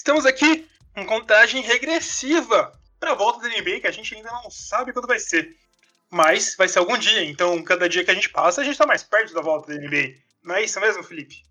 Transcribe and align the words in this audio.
Estamos 0.00 0.24
aqui 0.24 0.66
com 0.94 1.04
contagem 1.04 1.60
regressiva 1.60 2.72
para 2.98 3.12
a 3.12 3.14
volta 3.14 3.46
da 3.46 3.54
NBA, 3.54 3.80
que 3.80 3.86
a 3.86 3.90
gente 3.90 4.14
ainda 4.14 4.32
não 4.32 4.50
sabe 4.50 4.94
quando 4.94 5.06
vai 5.06 5.18
ser. 5.18 5.54
Mas 6.08 6.56
vai 6.56 6.66
ser 6.68 6.78
algum 6.78 6.96
dia, 6.96 7.22
então 7.22 7.62
cada 7.62 7.86
dia 7.86 8.02
que 8.02 8.10
a 8.10 8.14
gente 8.14 8.30
passa, 8.30 8.62
a 8.62 8.64
gente 8.64 8.72
está 8.72 8.86
mais 8.86 9.02
perto 9.02 9.34
da 9.34 9.42
volta 9.42 9.70
da 9.70 9.78
NBA. 9.78 10.14
Não 10.42 10.54
é 10.54 10.64
isso 10.64 10.80
mesmo, 10.80 11.02
Felipe? 11.02 11.44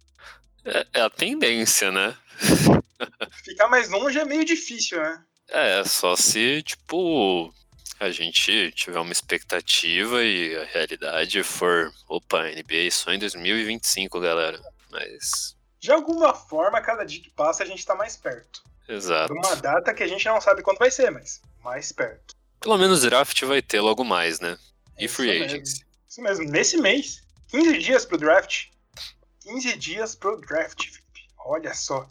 É, 0.66 0.88
é 0.94 1.02
a 1.02 1.12
tendência, 1.12 1.92
né? 1.92 2.18
Ficar 3.46 3.68
mais 3.68 3.88
longe 3.88 4.18
é 4.18 4.26
meio 4.26 4.43
difícil, 4.43 5.00
né? 5.00 5.24
É, 5.48 5.84
só 5.84 6.16
se, 6.16 6.64
tipo, 6.64 7.54
a 8.00 8.10
gente 8.10 8.71
tiver 8.71 9.00
uma 9.00 9.14
expectativa 9.14 10.24
e 10.24 10.57
a 10.57 10.64
realidade 10.64 11.43
for, 11.43 11.93
opa, 12.07 12.46
NBA 12.46 12.90
só 12.90 13.14
em 13.14 13.20
2025, 13.20 14.20
galera. 14.20 14.60
Mas. 14.90 15.59
De 15.79 15.92
alguma 15.92 16.33
forma, 16.33 16.82
cada 16.82 17.06
dia 17.06 17.21
que 17.21 17.29
passa, 17.29 17.64
a 17.64 17.65
gente 17.65 17.86
tá 17.86 17.96
mais 17.96 18.18
perto. 18.18 18.64
Exato. 18.87 19.33
Uma 19.33 19.56
data 19.56 19.93
que 19.93 20.04
a 20.04 20.07
gente 20.07 20.25
não 20.25 20.42
sabe 20.42 20.61
quando 20.61 20.79
vai 20.79 20.92
ser, 20.92 21.10
mas 21.11 21.42
mais 21.64 21.92
perto. 21.92 22.36
Pelo 22.60 22.78
menos 22.78 23.01
draft 23.01 23.42
vai 23.46 23.61
ter 23.61 23.79
logo 23.79 24.04
mais, 24.04 24.39
né? 24.39 24.57
E 24.97 25.07
free 25.07 25.29
isso 25.29 25.46
agency. 25.46 25.73
Mesmo. 25.73 25.86
Isso 26.10 26.21
mesmo, 26.21 26.46
nesse 26.46 26.78
mês, 26.78 27.21
15 27.47 27.78
dias 27.78 28.06
pro 28.06 28.18
draft. 28.18 28.65
15 29.42 29.78
dias 29.78 30.15
pro 30.15 30.42
draft, 30.42 30.86
Felipe. 30.86 31.29
Olha 31.37 31.73
só. 31.73 32.08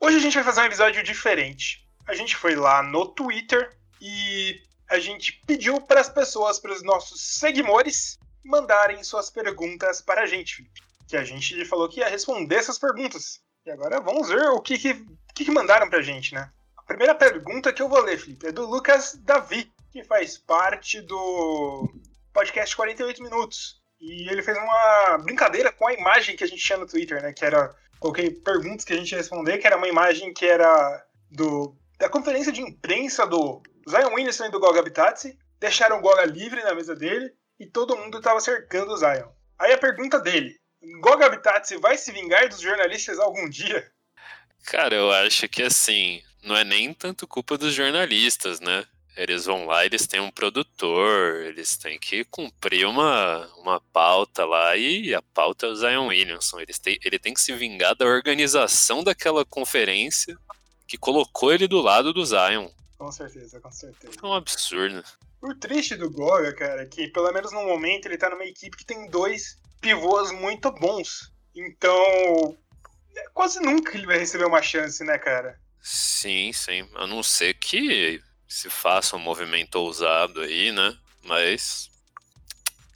Hoje 0.00 0.16
a 0.16 0.20
gente 0.20 0.34
vai 0.34 0.44
fazer 0.44 0.60
um 0.62 0.66
episódio 0.66 1.02
diferente. 1.02 1.86
A 2.06 2.14
gente 2.14 2.36
foi 2.36 2.54
lá 2.54 2.82
no 2.82 3.06
Twitter 3.06 3.76
e 4.00 4.60
a 4.88 4.98
gente 4.98 5.32
pediu 5.46 5.80
para 5.80 6.00
as 6.00 6.08
pessoas, 6.08 6.58
para 6.58 6.72
os 6.72 6.82
nossos 6.82 7.20
seguidores, 7.20 8.18
mandarem 8.44 9.02
suas 9.02 9.30
perguntas 9.30 10.00
para 10.00 10.22
a 10.22 10.26
gente, 10.26 10.56
Felipe. 10.56 10.82
Que 11.08 11.16
a 11.16 11.24
gente 11.24 11.64
falou 11.64 11.88
que 11.88 12.00
ia 12.00 12.08
responder 12.08 12.56
essas 12.56 12.78
perguntas. 12.78 13.40
E 13.66 13.70
agora 13.70 14.00
vamos 14.00 14.28
ver 14.28 14.46
o 14.48 14.60
que, 14.60 14.78
que, 14.78 15.06
que 15.34 15.50
mandaram 15.50 15.88
pra 15.88 16.02
gente, 16.02 16.34
né? 16.34 16.50
A 16.76 16.82
primeira 16.82 17.14
pergunta 17.14 17.72
que 17.72 17.80
eu 17.80 17.88
vou 17.88 18.00
ler, 18.02 18.18
Felipe, 18.18 18.46
é 18.46 18.52
do 18.52 18.66
Lucas 18.66 19.14
Davi, 19.22 19.72
que 19.90 20.04
faz 20.04 20.36
parte 20.36 21.00
do 21.00 21.88
podcast 22.32 22.76
48 22.76 23.22
Minutos. 23.22 23.82
E 24.00 24.28
ele 24.30 24.42
fez 24.42 24.58
uma 24.58 25.18
brincadeira 25.18 25.72
com 25.72 25.86
a 25.86 25.94
imagem 25.94 26.36
que 26.36 26.44
a 26.44 26.46
gente 26.46 26.62
tinha 26.62 26.78
no 26.78 26.86
Twitter, 26.86 27.22
né? 27.22 27.32
Que 27.32 27.44
era. 27.44 27.74
Coloquei 27.98 28.30
perguntas 28.30 28.84
que 28.84 28.92
a 28.92 28.96
gente 28.96 29.12
ia 29.12 29.18
responder, 29.18 29.56
que 29.56 29.66
era 29.66 29.78
uma 29.78 29.88
imagem 29.88 30.34
que 30.34 30.44
era 30.44 31.06
do 31.30 31.74
da 31.98 32.08
conferência 32.08 32.52
de 32.52 32.60
imprensa 32.60 33.26
do 33.26 33.62
Zion 33.88 34.12
Williamson 34.12 34.46
e 34.46 34.50
do 34.50 34.60
Goga 34.60 34.82
Bitadze. 34.82 35.38
Deixaram 35.58 35.98
o 35.98 36.02
Goga 36.02 36.26
livre 36.26 36.62
na 36.62 36.74
mesa 36.74 36.94
dele 36.94 37.32
e 37.58 37.66
todo 37.66 37.96
mundo 37.96 38.18
estava 38.18 38.40
cercando 38.40 38.92
o 38.92 38.96
Zion. 38.96 39.28
Aí 39.58 39.72
a 39.72 39.78
pergunta 39.78 40.20
dele: 40.20 40.54
Goga 41.00 41.28
Bitadze 41.28 41.76
vai 41.78 41.96
se 41.96 42.12
vingar 42.12 42.48
dos 42.48 42.60
jornalistas 42.60 43.18
algum 43.18 43.48
dia? 43.48 43.90
Cara, 44.64 44.94
eu 44.94 45.10
acho 45.10 45.48
que 45.48 45.62
assim, 45.62 46.22
não 46.42 46.56
é 46.56 46.64
nem 46.64 46.92
tanto 46.92 47.26
culpa 47.26 47.56
dos 47.58 47.74
jornalistas, 47.74 48.60
né? 48.60 48.86
Eles 49.16 49.44
vão 49.44 49.66
lá, 49.66 49.86
eles 49.86 50.08
têm 50.08 50.18
um 50.18 50.30
produtor, 50.30 51.36
eles 51.42 51.76
têm 51.76 51.98
que 51.98 52.24
cumprir 52.24 52.84
uma, 52.84 53.46
uma 53.58 53.80
pauta 53.80 54.44
lá, 54.44 54.76
e 54.76 55.14
a 55.14 55.22
pauta 55.22 55.66
é 55.66 55.68
o 55.68 55.76
Zion 55.76 56.08
Williamson. 56.08 56.60
Eles 56.60 56.80
têm, 56.80 56.98
ele 57.04 57.18
tem 57.18 57.32
que 57.32 57.40
se 57.40 57.52
vingar 57.52 57.94
da 57.94 58.04
organização 58.04 59.04
daquela 59.04 59.44
conferência 59.44 60.36
que 60.86 60.98
colocou 60.98 61.52
ele 61.52 61.68
do 61.68 61.80
lado 61.80 62.12
do 62.12 62.26
Zion. 62.26 62.68
Com 62.98 63.12
certeza, 63.12 63.60
com 63.60 63.70
certeza. 63.70 64.14
É 64.20 64.26
um 64.26 64.34
absurdo. 64.34 65.04
O 65.44 65.54
triste 65.54 65.94
do 65.94 66.10
Goga, 66.10 66.54
cara, 66.54 66.84
é 66.84 66.86
que 66.86 67.06
pelo 67.08 67.30
menos 67.30 67.52
no 67.52 67.62
momento 67.64 68.06
ele 68.06 68.16
tá 68.16 68.30
numa 68.30 68.46
equipe 68.46 68.78
que 68.78 68.86
tem 68.86 69.10
dois 69.10 69.58
pivôs 69.78 70.32
muito 70.32 70.72
bons. 70.72 71.30
Então, 71.54 72.56
quase 73.34 73.60
nunca 73.60 73.94
ele 73.94 74.06
vai 74.06 74.16
receber 74.16 74.46
uma 74.46 74.62
chance, 74.62 75.04
né, 75.04 75.18
cara? 75.18 75.60
Sim, 75.82 76.50
sim. 76.54 76.88
A 76.94 77.06
não 77.06 77.22
ser 77.22 77.52
que 77.52 78.22
se 78.48 78.70
faça 78.70 79.16
um 79.16 79.18
movimento 79.18 79.74
ousado 79.74 80.40
aí, 80.40 80.72
né? 80.72 80.96
Mas 81.22 81.90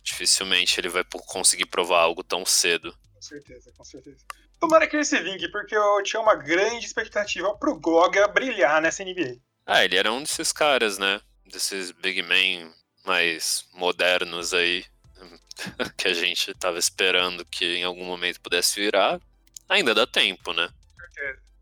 dificilmente 0.02 0.80
ele 0.80 0.88
vai 0.88 1.04
conseguir 1.26 1.66
provar 1.66 2.00
algo 2.00 2.24
tão 2.24 2.46
cedo. 2.46 2.96
Com 3.12 3.20
certeza, 3.20 3.70
com 3.76 3.84
certeza. 3.84 4.24
Tomara 4.58 4.86
que 4.86 4.96
ele 4.96 5.04
se 5.04 5.20
vingue, 5.20 5.52
porque 5.52 5.76
eu 5.76 6.02
tinha 6.02 6.22
uma 6.22 6.34
grande 6.34 6.86
expectativa 6.86 7.54
pro 7.58 7.78
Goga 7.78 8.26
brilhar 8.26 8.80
nessa 8.80 9.04
NBA. 9.04 9.36
Ah, 9.66 9.84
ele 9.84 9.96
era 9.98 10.10
um 10.10 10.22
desses 10.22 10.50
caras, 10.50 10.96
né? 10.96 11.20
Desses 11.50 11.90
big 11.90 12.22
men 12.22 12.72
mais 13.04 13.66
modernos 13.72 14.52
aí, 14.52 14.84
que 15.96 16.08
a 16.08 16.14
gente 16.14 16.52
tava 16.54 16.78
esperando 16.78 17.44
que 17.44 17.76
em 17.76 17.84
algum 17.84 18.04
momento 18.04 18.40
pudesse 18.40 18.80
virar. 18.80 19.20
Ainda 19.68 19.94
dá 19.94 20.06
tempo, 20.06 20.52
né? 20.52 20.68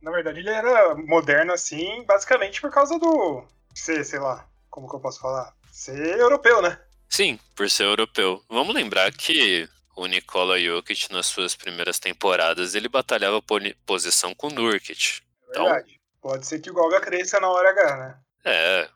Na 0.00 0.10
verdade, 0.12 0.38
ele 0.38 0.50
era 0.50 0.94
moderno 0.94 1.52
assim, 1.52 2.04
basicamente 2.04 2.60
por 2.60 2.70
causa 2.70 2.98
do. 2.98 3.44
ser, 3.74 4.04
sei 4.04 4.20
lá, 4.20 4.46
como 4.70 4.88
que 4.88 4.94
eu 4.94 5.00
posso 5.00 5.20
falar? 5.20 5.52
Ser 5.72 6.18
europeu, 6.18 6.62
né? 6.62 6.78
Sim, 7.08 7.38
por 7.54 7.68
ser 7.68 7.84
europeu. 7.84 8.42
Vamos 8.48 8.74
lembrar 8.74 9.12
que 9.12 9.68
o 9.96 10.06
Nikola 10.06 10.60
Jokic, 10.60 11.10
nas 11.12 11.26
suas 11.26 11.56
primeiras 11.56 11.98
temporadas, 11.98 12.74
ele 12.74 12.88
batalhava 12.88 13.40
por 13.42 13.60
posição 13.84 14.34
com 14.34 14.48
o 14.48 14.50
Nurkic. 14.50 15.22
É 15.48 15.58
verdade. 15.58 15.90
Então, 15.90 15.96
Pode 16.20 16.44
ser 16.44 16.58
que 16.58 16.70
o 16.70 16.74
Golga 16.74 17.00
cresça 17.00 17.38
na 17.38 17.48
hora 17.48 17.70
H, 17.70 17.96
né? 17.96 18.18
É, 18.48 18.88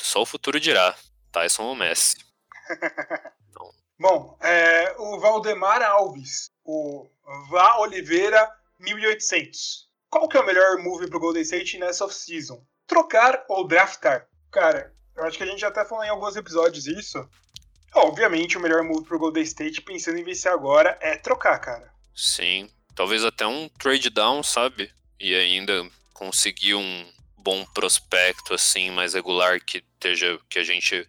só 0.00 0.22
o 0.22 0.26
futuro 0.26 0.58
dirá. 0.58 0.92
Tyson 1.30 1.62
ou 1.62 1.76
Messi. 1.76 2.16
então. 3.48 3.70
Bom, 3.96 4.36
é, 4.42 4.96
o 4.98 5.20
Valdemar 5.20 5.80
Alves, 5.80 6.50
o 6.64 7.08
Vá 7.48 7.78
Oliveira 7.78 8.50
1800. 8.80 9.88
Qual 10.10 10.28
que 10.28 10.36
é 10.36 10.40
o 10.40 10.46
melhor 10.46 10.78
move 10.78 11.08
pro 11.08 11.20
Golden 11.20 11.42
State 11.42 11.78
nessa 11.78 12.04
off-season? 12.04 12.60
Trocar 12.86 13.44
ou 13.48 13.66
draftar? 13.66 14.26
Cara, 14.50 14.92
eu 15.16 15.24
acho 15.24 15.38
que 15.38 15.44
a 15.44 15.46
gente 15.46 15.60
já 15.60 15.68
até 15.68 15.84
falou 15.84 16.04
em 16.04 16.08
alguns 16.08 16.34
episódios 16.34 16.86
isso. 16.86 17.28
Obviamente, 17.94 18.58
o 18.58 18.60
melhor 18.60 18.82
move 18.82 19.06
pro 19.06 19.18
Golden 19.18 19.42
State, 19.44 19.82
pensando 19.82 20.18
em 20.18 20.24
vencer 20.24 20.50
agora, 20.50 20.98
é 21.00 21.16
trocar, 21.16 21.58
cara. 21.60 21.92
Sim. 22.14 22.68
Talvez 22.94 23.24
até 23.24 23.46
um 23.46 23.68
trade 23.68 24.10
down, 24.10 24.42
sabe? 24.42 24.92
E 25.20 25.34
ainda 25.34 25.88
conseguir 26.12 26.74
um 26.74 27.06
bom 27.46 27.64
prospecto, 27.66 28.52
assim, 28.52 28.90
mais 28.90 29.14
regular, 29.14 29.60
que 29.64 29.78
esteja. 29.78 30.36
que 30.50 30.58
a 30.58 30.64
gente. 30.64 31.06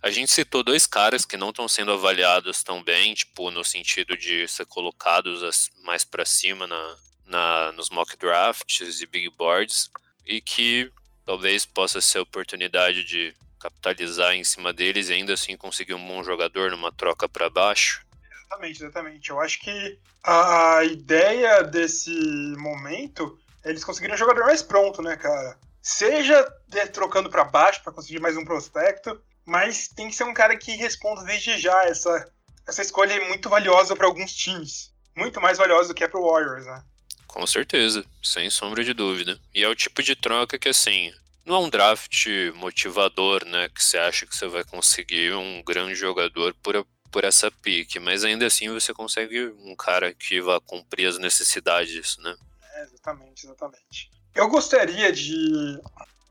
A 0.00 0.08
gente 0.08 0.30
citou 0.30 0.62
dois 0.62 0.86
caras 0.86 1.26
que 1.26 1.36
não 1.36 1.50
estão 1.50 1.66
sendo 1.66 1.92
avaliados 1.92 2.62
tão 2.62 2.82
bem, 2.82 3.12
tipo, 3.12 3.50
no 3.50 3.64
sentido 3.64 4.16
de 4.16 4.46
ser 4.46 4.64
colocados 4.66 5.68
mais 5.84 6.04
para 6.04 6.24
cima 6.24 6.66
na, 6.66 6.96
na, 7.26 7.72
nos 7.72 7.90
mock 7.90 8.16
drafts 8.16 9.00
e 9.00 9.06
big 9.06 9.28
boards, 9.30 9.90
e 10.24 10.40
que 10.40 10.90
talvez 11.26 11.66
possa 11.66 12.00
ser 12.00 12.18
a 12.18 12.22
oportunidade 12.22 13.04
de 13.04 13.34
capitalizar 13.58 14.32
em 14.34 14.44
cima 14.44 14.72
deles 14.72 15.10
e 15.10 15.12
ainda 15.12 15.34
assim 15.34 15.54
conseguir 15.54 15.92
um 15.92 16.06
bom 16.06 16.22
jogador 16.22 16.70
numa 16.70 16.92
troca 16.92 17.28
para 17.28 17.50
baixo. 17.50 18.00
Exatamente, 18.32 18.82
exatamente. 18.82 19.30
Eu 19.30 19.40
acho 19.40 19.60
que 19.60 19.98
a 20.24 20.82
ideia 20.84 21.62
desse 21.62 22.10
momento 22.56 23.38
eles 23.62 23.84
conseguirem 23.84 24.14
um 24.14 24.18
jogador 24.18 24.46
mais 24.46 24.62
pronto, 24.62 25.02
né, 25.02 25.14
cara? 25.16 25.58
Seja 25.82 26.44
trocando 26.92 27.30
para 27.30 27.44
baixo 27.44 27.82
para 27.82 27.92
conseguir 27.92 28.20
mais 28.20 28.36
um 28.36 28.44
prospecto, 28.44 29.20
mas 29.46 29.88
tem 29.88 30.08
que 30.08 30.14
ser 30.14 30.24
um 30.24 30.34
cara 30.34 30.56
que 30.56 30.72
responda 30.76 31.24
desde 31.24 31.58
já. 31.58 31.84
Essa, 31.84 32.30
essa 32.66 32.82
escolha 32.82 33.14
é 33.14 33.28
muito 33.28 33.48
valiosa 33.48 33.96
para 33.96 34.06
alguns 34.06 34.32
times. 34.34 34.92
Muito 35.16 35.40
mais 35.40 35.58
valiosa 35.58 35.88
do 35.88 35.94
que 35.94 36.04
é 36.04 36.08
pro 36.08 36.24
Warriors, 36.24 36.66
né? 36.66 36.84
Com 37.26 37.46
certeza, 37.46 38.04
sem 38.22 38.50
sombra 38.50 38.84
de 38.84 38.92
dúvida. 38.92 39.40
E 39.54 39.62
é 39.62 39.68
o 39.68 39.74
tipo 39.74 40.02
de 40.02 40.14
troca 40.14 40.58
que, 40.58 40.68
assim, 40.68 41.12
não 41.44 41.56
é 41.56 41.58
um 41.58 41.70
draft 41.70 42.26
motivador, 42.54 43.44
né? 43.44 43.68
Que 43.68 43.82
você 43.82 43.98
acha 43.98 44.26
que 44.26 44.36
você 44.36 44.46
vai 44.46 44.64
conseguir 44.64 45.32
um 45.32 45.62
grande 45.62 45.94
jogador 45.94 46.54
por, 46.62 46.86
por 47.10 47.24
essa 47.24 47.50
pique, 47.50 47.98
mas 47.98 48.24
ainda 48.24 48.46
assim 48.46 48.68
você 48.68 48.92
consegue 48.92 49.46
um 49.64 49.74
cara 49.74 50.12
que 50.14 50.40
vá 50.40 50.60
cumprir 50.60 51.06
as 51.06 51.18
necessidades, 51.18 52.16
né? 52.18 52.36
É, 52.74 52.82
exatamente, 52.82 53.46
exatamente. 53.46 54.10
Eu 54.34 54.48
gostaria 54.48 55.12
de. 55.12 55.80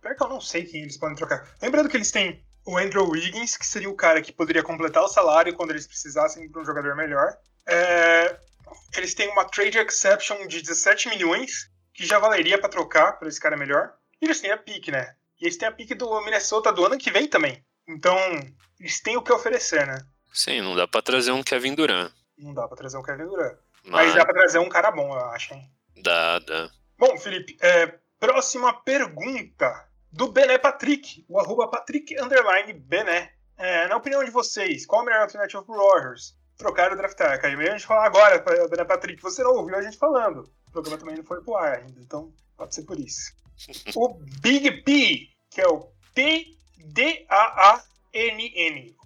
Pior 0.01 0.15
que 0.15 0.23
eu 0.23 0.29
não 0.29 0.41
sei 0.41 0.63
quem 0.63 0.81
eles 0.81 0.97
podem 0.97 1.15
trocar. 1.15 1.47
Lembrando 1.61 1.89
que 1.89 1.97
eles 1.97 2.11
têm 2.11 2.43
o 2.65 2.77
Andrew 2.77 3.09
Wiggins, 3.09 3.57
que 3.57 3.65
seria 3.65 3.89
o 3.89 3.95
cara 3.95 4.21
que 4.21 4.31
poderia 4.31 4.63
completar 4.63 5.03
o 5.03 5.07
salário 5.07 5.55
quando 5.55 5.71
eles 5.71 5.87
precisassem 5.87 6.49
para 6.49 6.61
um 6.61 6.65
jogador 6.65 6.95
melhor. 6.95 7.35
É... 7.67 8.37
Eles 8.95 9.13
têm 9.13 9.29
uma 9.29 9.45
trade 9.45 9.77
exception 9.77 10.47
de 10.47 10.61
17 10.61 11.09
milhões, 11.09 11.69
que 11.93 12.05
já 12.05 12.19
valeria 12.19 12.59
para 12.59 12.69
trocar 12.69 13.13
para 13.13 13.27
esse 13.27 13.39
cara 13.39 13.57
melhor. 13.57 13.93
E 14.21 14.25
eles 14.25 14.39
têm 14.39 14.51
a 14.51 14.57
pique, 14.57 14.91
né? 14.91 15.15
E 15.41 15.45
eles 15.45 15.57
têm 15.57 15.67
a 15.67 15.71
pique 15.71 15.95
do 15.95 16.21
Minnesota 16.21 16.71
do 16.71 16.85
ano 16.85 16.97
que 16.97 17.11
vem 17.11 17.27
também. 17.27 17.63
Então, 17.87 18.17
eles 18.79 19.01
têm 19.01 19.17
o 19.17 19.21
que 19.21 19.33
oferecer, 19.33 19.87
né? 19.87 19.99
Sim, 20.31 20.61
não 20.61 20.75
dá 20.75 20.87
para 20.87 21.01
trazer 21.01 21.31
um 21.31 21.41
Kevin 21.41 21.73
Durant. 21.73 22.11
Não 22.37 22.53
dá 22.53 22.67
para 22.67 22.77
trazer 22.77 22.97
um 22.97 23.03
Kevin 23.03 23.25
Durant. 23.25 23.57
Mas, 23.83 24.07
Mas 24.07 24.15
dá 24.15 24.25
para 24.25 24.33
trazer 24.33 24.59
um 24.59 24.69
cara 24.69 24.91
bom, 24.91 25.13
eu 25.13 25.25
acho, 25.27 25.53
hein? 25.53 25.71
Dá, 25.97 26.39
dá. 26.39 26.69
Bom, 26.99 27.17
Felipe, 27.17 27.57
é, 27.61 27.97
próxima 28.19 28.73
pergunta 28.73 29.87
do 30.11 30.29
Bené 30.29 30.57
Patrick, 30.57 31.23
o 31.29 31.39
arroba 31.39 31.69
Patrick 31.69 32.13
underline 32.19 32.73
Bené. 32.73 33.31
É, 33.57 33.87
na 33.87 33.95
opinião 33.95 34.21
de 34.21 34.31
vocês, 34.31 34.85
qual 34.85 35.01
a 35.01 35.05
melhor 35.05 35.21
alternativa 35.21 35.63
pro 35.63 35.77
Warriors? 35.77 36.35
Trocar 36.57 36.91
ou 36.91 36.97
draftar? 36.97 37.39
Caio, 37.39 37.57
a 37.57 37.71
gente 37.71 37.87
falar 37.87 38.05
agora, 38.05 38.43
Bené 38.67 38.83
Patrick, 38.83 39.21
você 39.21 39.41
não 39.41 39.53
ouviu 39.53 39.77
a 39.77 39.81
gente 39.81 39.97
falando. 39.97 40.51
O 40.67 40.71
programa 40.73 40.97
também 40.97 41.15
não 41.15 41.23
foi 41.23 41.41
pro 41.41 41.55
ar 41.55 41.77
ainda, 41.77 42.01
então 42.01 42.33
pode 42.57 42.75
ser 42.75 42.83
por 42.83 42.99
isso. 42.99 43.33
o 43.95 44.19
Big 44.41 44.83
P, 44.83 45.29
que 45.49 45.61
é 45.61 45.67
o 45.69 45.89
P-D-A-A-N-N. 46.13 46.59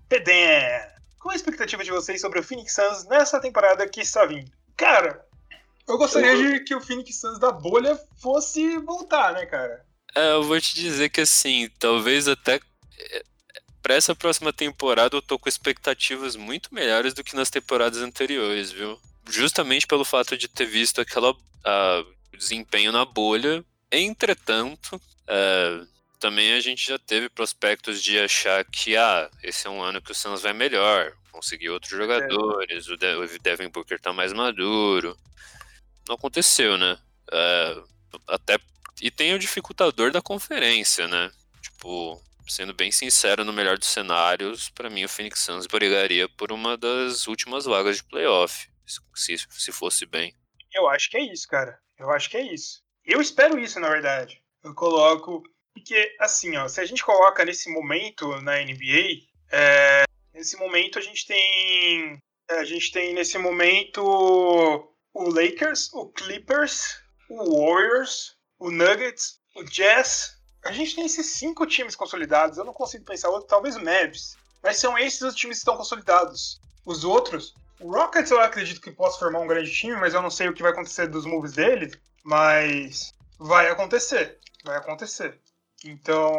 PDN. 0.10 0.94
Qual 1.20 1.32
a 1.32 1.36
expectativa 1.36 1.84
de 1.84 1.92
vocês 1.92 2.20
sobre 2.20 2.40
o 2.40 2.44
Phoenix 2.44 2.74
Suns 2.74 3.06
nessa 3.06 3.40
temporada 3.40 3.88
que 3.88 4.02
está 4.02 4.26
vindo? 4.26 4.52
Cara, 4.76 5.24
eu 5.88 5.98
gostaria 5.98 6.34
eu... 6.34 6.54
de 6.54 6.60
que 6.62 6.76
o 6.76 6.82
Phoenix 6.82 7.20
Suns 7.20 7.40
da 7.40 7.52
bolha 7.52 8.00
fosse 8.18 8.78
voltar, 8.80 9.34
né, 9.34 9.46
cara? 9.46 9.86
É, 10.16 10.34
eu 10.34 10.44
vou 10.44 10.60
te 10.60 10.76
dizer 10.76 11.10
que 11.10 11.22
assim, 11.22 11.70
talvez 11.80 12.28
até 12.28 12.60
é, 13.00 13.24
para 13.82 13.96
essa 13.96 14.16
próxima 14.16 14.54
temporada 14.54 15.16
eu 15.16 15.22
tô 15.22 15.38
com 15.38 15.50
expectativas 15.50 16.36
muito 16.36 16.74
melhores 16.74 17.14
do 17.14 17.24
que 17.24 17.36
nas 17.36 17.50
temporadas 17.50 18.00
anteriores, 18.00 18.72
viu? 18.72 19.00
Justamente 19.30 19.88
pelo 19.88 20.06
fato 20.06 20.38
de 20.38 20.48
ter 20.48 20.66
visto 20.66 21.02
aquela 21.02 21.36
desempenho 22.38 22.92
na 22.92 23.06
bolha. 23.06 23.64
Entretanto, 23.92 25.02
é, 25.28 25.82
também 26.20 26.54
a 26.54 26.60
gente 26.60 26.88
já 26.88 26.98
teve 26.98 27.30
prospectos 27.30 28.02
de 28.02 28.20
achar 28.20 28.64
que 28.66 28.96
ah, 28.96 29.30
esse 29.44 29.68
é 29.68 29.70
um 29.70 29.82
ano 29.82 30.02
que 30.02 30.12
o 30.12 30.16
Suns 30.16 30.42
vai 30.42 30.54
melhor, 30.54 31.14
conseguir 31.32 31.70
outros 31.70 31.94
é. 31.94 31.98
jogadores, 31.98 32.88
é. 32.88 33.16
o 33.16 33.28
Devin 33.40 33.70
Booker 33.70 34.00
tá 34.00 34.14
mais 34.14 34.34
maduro. 34.34 35.18
Não 36.08 36.16
aconteceu, 36.16 36.78
né? 36.78 36.98
É, 37.32 37.78
até 38.28 38.58
e 39.02 39.12
tem 39.12 39.34
o 39.34 39.40
dificultador 39.40 40.12
da 40.12 40.22
conferência, 40.22 41.08
né? 41.08 41.32
Tipo, 41.62 42.22
sendo 42.48 42.74
bem 42.74 42.92
sincero, 42.92 43.44
no 43.44 43.54
melhor 43.54 43.78
dos 43.78 43.88
cenários, 43.88 44.70
para 44.70 44.90
mim 44.90 45.04
o 45.04 45.10
Phoenix 45.10 45.40
Suns 45.40 45.68
brigaria 45.68 46.30
por 46.30 46.52
uma 46.52 46.78
das 46.78 47.28
últimas 47.28 47.66
vagas 47.66 47.98
de 47.98 48.04
playoff, 48.04 48.70
se, 49.16 49.38
se 49.38 49.72
fosse 49.72 50.06
bem. 50.06 50.34
Eu 50.74 50.88
acho 50.90 51.10
que 51.10 51.18
é 51.18 51.22
isso, 51.22 51.48
cara. 51.48 51.78
Eu 51.98 52.10
acho 52.12 52.30
que 52.30 52.38
é 52.38 52.54
isso. 52.54 52.82
Eu 53.06 53.22
espero 53.22 53.60
isso, 53.60 53.80
na 53.80 53.90
verdade. 53.90 54.42
Eu 54.64 54.74
coloco. 54.74 55.44
Porque, 55.74 56.16
assim, 56.20 56.56
ó, 56.56 56.68
se 56.68 56.80
a 56.80 56.86
gente 56.86 57.04
coloca 57.04 57.44
nesse 57.44 57.70
momento 57.70 58.40
na 58.42 58.60
NBA, 58.60 59.26
é, 59.52 60.04
nesse 60.34 60.58
momento 60.58 60.98
a 60.98 61.02
gente 61.02 61.26
tem. 61.26 62.18
A 62.50 62.64
gente 62.64 62.92
tem 62.92 63.14
nesse 63.14 63.38
momento 63.38 64.93
o 65.14 65.30
Lakers, 65.30 65.94
o 65.94 66.08
Clippers, 66.08 67.02
o 67.30 67.66
Warriors, 67.66 68.36
o 68.60 68.72
Nuggets, 68.72 69.40
o 69.56 69.64
Jazz. 69.64 70.38
A 70.66 70.72
gente 70.72 70.96
tem 70.96 71.06
esses 71.06 71.28
cinco 71.28 71.66
times 71.66 71.96
consolidados. 71.96 72.58
Eu 72.58 72.66
não 72.66 72.74
consigo 72.74 73.06
pensar 73.06 73.30
outro, 73.30 73.48
talvez 73.48 73.76
o 73.76 73.84
Mavs. 73.84 74.38
Mas 74.62 74.78
são 74.78 74.98
esses 74.98 75.22
os 75.22 75.36
times 75.36 75.58
que 75.58 75.62
estão 75.62 75.78
consolidados. 75.78 76.60
Os 76.86 77.04
outros, 77.04 77.54
o 77.80 77.92
Rockets 77.92 78.32
eu 78.32 78.40
acredito 78.40 78.82
que 78.82 78.92
possa 78.92 79.20
formar 79.20 79.40
um 79.40 79.48
grande 79.48 79.72
time, 79.72 79.96
mas 79.98 80.14
eu 80.14 80.22
não 80.22 80.30
sei 80.30 80.48
o 80.48 80.54
que 80.54 80.62
vai 80.62 80.72
acontecer 80.72 81.08
dos 81.08 81.26
moves 81.26 81.54
dele. 81.54 81.92
Mas 82.24 83.14
vai 83.38 83.70
acontecer. 83.70 84.40
Vai 84.64 84.78
acontecer. 84.78 85.40
Então, 85.84 86.32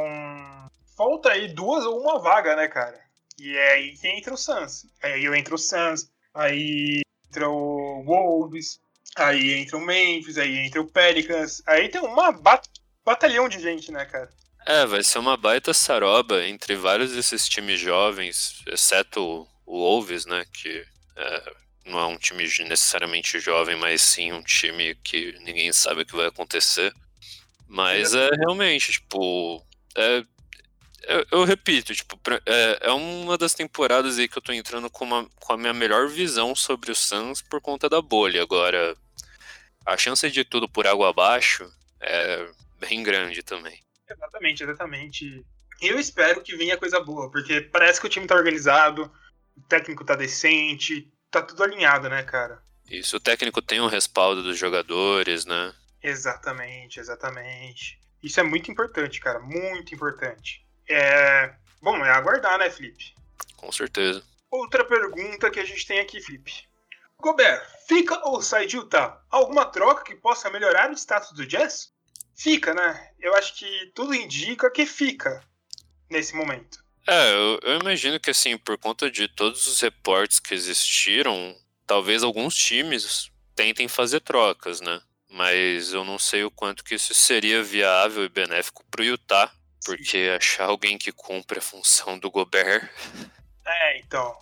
falta 0.97 1.31
aí 1.31 1.49
duas 1.49 1.85
ou 1.85 2.01
uma 2.01 2.19
vaga, 2.19 2.57
né, 2.57 2.67
cara? 2.67 2.99
E 3.39 3.57
é 3.57 3.73
aí 3.73 3.97
que 3.97 4.09
entra 4.09 4.33
o 4.33 4.39
Suns. 4.39 4.87
Aí 5.03 5.27
entra 5.27 5.55
o 5.55 5.59
Suns, 5.59 6.11
aí 6.33 7.04
entra 7.35 7.49
o 7.49 8.05
Wolves, 8.05 8.79
Aí 9.17 9.53
entra 9.55 9.77
o 9.77 9.81
Memphis, 9.81 10.39
aí 10.39 10.59
entra 10.59 10.81
o 10.81 10.87
Pelicans. 10.87 11.63
Aí 11.67 11.89
tem 11.89 12.01
uma 12.01 12.33
bat 12.33 12.69
batalhão 13.05 13.49
de 13.49 13.61
gente, 13.61 13.93
né, 13.93 14.05
cara? 14.05 14.29
É, 14.67 14.87
vai 14.87 15.05
ser 15.05 15.19
uma 15.19 15.37
baita 15.37 15.75
saroba 15.75 16.45
entre 16.47 16.75
vários 16.75 17.13
desses 17.13 17.47
times 17.49 17.79
jovens, 17.79 18.63
exceto 18.67 19.47
o 19.67 19.79
Wolves, 19.79 20.25
né, 20.25 20.45
que 20.51 20.85
é, 21.17 21.53
não 21.85 21.99
é 21.99 22.07
um 22.07 22.17
time 22.17 22.45
necessariamente 22.67 23.39
jovem, 23.39 23.77
mas 23.77 24.01
sim 24.01 24.33
um 24.33 24.43
time 24.43 24.95
que 25.05 25.39
ninguém 25.43 25.71
sabe 25.71 26.03
o 26.03 26.07
que 26.07 26.17
vai 26.17 26.27
acontecer. 26.27 26.95
Mas 27.69 28.15
é, 28.15 28.27
é 28.27 28.37
realmente, 28.37 28.93
tipo, 28.93 29.63
é, 29.95 30.25
eu, 31.07 31.27
eu, 31.31 31.45
repito, 31.45 31.95
tipo, 31.95 32.19
é, 32.47 32.79
é, 32.83 32.91
uma 32.93 33.37
das 33.39 33.55
temporadas 33.55 34.19
aí 34.19 34.29
que 34.29 34.39
eu 34.39 34.43
tô 34.43 34.53
entrando 34.53 34.89
com, 34.91 35.05
uma, 35.05 35.29
com 35.37 35.53
a 35.53 35.57
minha 35.57 35.73
melhor 35.73 36.09
visão 36.09 36.55
sobre 36.55 36.91
o 36.91 36.95
Suns 36.95 37.43
por 37.43 37.61
conta 37.61 37.89
da 37.89 38.01
bolha. 38.01 38.43
Agora, 38.43 38.97
a 39.85 39.97
chance 39.97 40.31
de 40.31 40.45
tudo 40.45 40.69
por 40.69 40.87
água 40.87 41.11
abaixo 41.11 41.71
é 42.01 42.49
bem 42.79 43.03
grande 43.03 43.43
também. 43.43 43.83
Exatamente, 44.09 44.63
exatamente. 44.63 45.45
Eu 45.81 45.99
espero 45.99 46.43
que 46.43 46.57
venha 46.57 46.77
coisa 46.77 47.01
boa, 47.01 47.31
porque 47.31 47.61
parece 47.61 48.01
que 48.01 48.07
o 48.07 48.11
time 48.11 48.27
tá 48.27 48.35
organizado, 48.35 49.11
o 49.57 49.61
técnico 49.63 50.05
tá 50.05 50.15
decente, 50.15 51.11
tá 51.31 51.43
tudo 51.43 51.63
alinhado, 51.63 52.09
né, 52.09 52.23
cara? 52.23 52.63
Isso, 52.91 53.17
o 53.17 53.21
técnico 53.21 53.63
tem 53.63 53.81
um 53.81 53.87
respaldo 53.87 54.43
dos 54.43 54.59
jogadores, 54.59 55.45
né? 55.45 55.75
Exatamente, 56.03 57.01
exatamente. 57.01 57.99
Isso 58.23 58.41
é 58.41 58.43
muito 58.43 58.71
importante, 58.71 59.21
cara, 59.21 59.41
muito 59.41 59.95
importante. 59.95 60.64
É. 60.89 61.55
Bom, 61.81 61.97
é 62.05 62.11
aguardar, 62.11 62.59
né, 62.59 62.71
Felipe? 62.71 63.15
Com 63.57 63.71
certeza. 63.71 64.23
Outra 64.51 64.85
pergunta 64.85 65.51
que 65.51 65.61
a 65.61 65.65
gente 65.65 65.87
tem 65.87 66.01
aqui, 66.01 66.21
Felipe. 66.21 66.53
Gobert, 67.19 67.67
fica 67.89 68.21
ou 68.29 68.43
sai 68.43 68.67
de 68.67 68.77
Utah? 68.77 69.21
Alguma 69.31 69.65
troca 69.67 70.05
que 70.05 70.15
possa 70.15 70.51
melhorar 70.51 70.91
o 70.91 70.95
status 70.95 71.33
do 71.33 71.47
Jazz? 71.47 71.93
Fica, 72.37 72.75
né? 72.75 73.11
Eu 73.19 73.35
acho 73.35 73.55
que 73.57 73.93
tudo 73.95 74.15
indica 74.15 74.71
que 74.71 74.85
fica 74.85 75.43
nesse 76.11 76.35
momento. 76.35 76.85
É, 77.07 77.33
eu, 77.33 77.61
eu, 77.63 77.81
imagino 77.81 78.19
que 78.19 78.31
assim, 78.31 78.57
por 78.57 78.79
conta 78.79 79.11
de 79.11 79.29
todos 79.29 79.67
os 79.67 79.81
reportes 79.81 80.41
que 80.41 80.55
existiram, 80.55 81.57
talvez 81.87 82.23
alguns 82.23 82.55
times 82.55 83.31
tentem 83.55 83.89
fazer 83.89 84.21
trocas, 84.21 84.81
né? 84.81 85.01
Mas 85.31 85.93
eu 85.93 86.05
não 86.05 86.19
sei 86.19 86.45
o 86.45 86.51
quanto 86.51 86.85
que 86.85 86.95
isso 86.95 87.13
seria 87.13 87.63
viável 87.63 88.25
e 88.25 88.29
benéfico 88.29 88.85
pro 88.91 89.05
Utah, 89.05 89.53
porque 89.85 90.33
achar 90.37 90.65
alguém 90.65 90.97
que 90.97 91.13
cumpre 91.13 91.59
a 91.59 91.63
função 91.63 92.19
do 92.19 92.31
Gobert. 92.31 92.89
É, 93.67 93.99
então. 93.99 94.37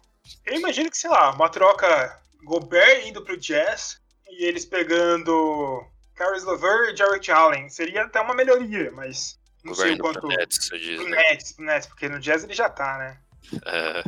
Eu 0.47 0.55
imagino 0.55 0.91
que, 0.91 0.97
sei 0.97 1.11
lá, 1.11 1.31
uma 1.31 1.49
troca 1.49 2.21
Gobert 2.45 3.07
indo 3.07 3.23
pro 3.23 3.37
Jazz 3.37 4.01
e 4.29 4.45
eles 4.45 4.65
pegando 4.65 5.85
Caris 6.15 6.45
LeVert 6.45 6.93
e 6.93 6.97
Jarrett 6.97 7.31
Allen. 7.31 7.69
Seria 7.69 8.05
até 8.05 8.21
uma 8.21 8.35
melhoria, 8.35 8.91
mas 8.93 9.39
não 9.65 9.73
Gobert 9.73 9.89
sei 9.89 9.97
o 9.97 9.99
quanto. 9.99 10.21
Pro 10.21 10.29
Nets, 10.29 10.67
você 10.67 10.79
diz, 10.79 11.01
pro 11.01 11.09
né? 11.09 11.17
Nets, 11.17 11.53
pro 11.53 11.65
Nets, 11.65 11.87
porque 11.87 12.09
no 12.09 12.21
Jazz 12.21 12.45
ele 12.45 12.55
já 12.55 12.69
tá, 12.69 12.99
né? 12.99 13.19
É. 13.67 14.03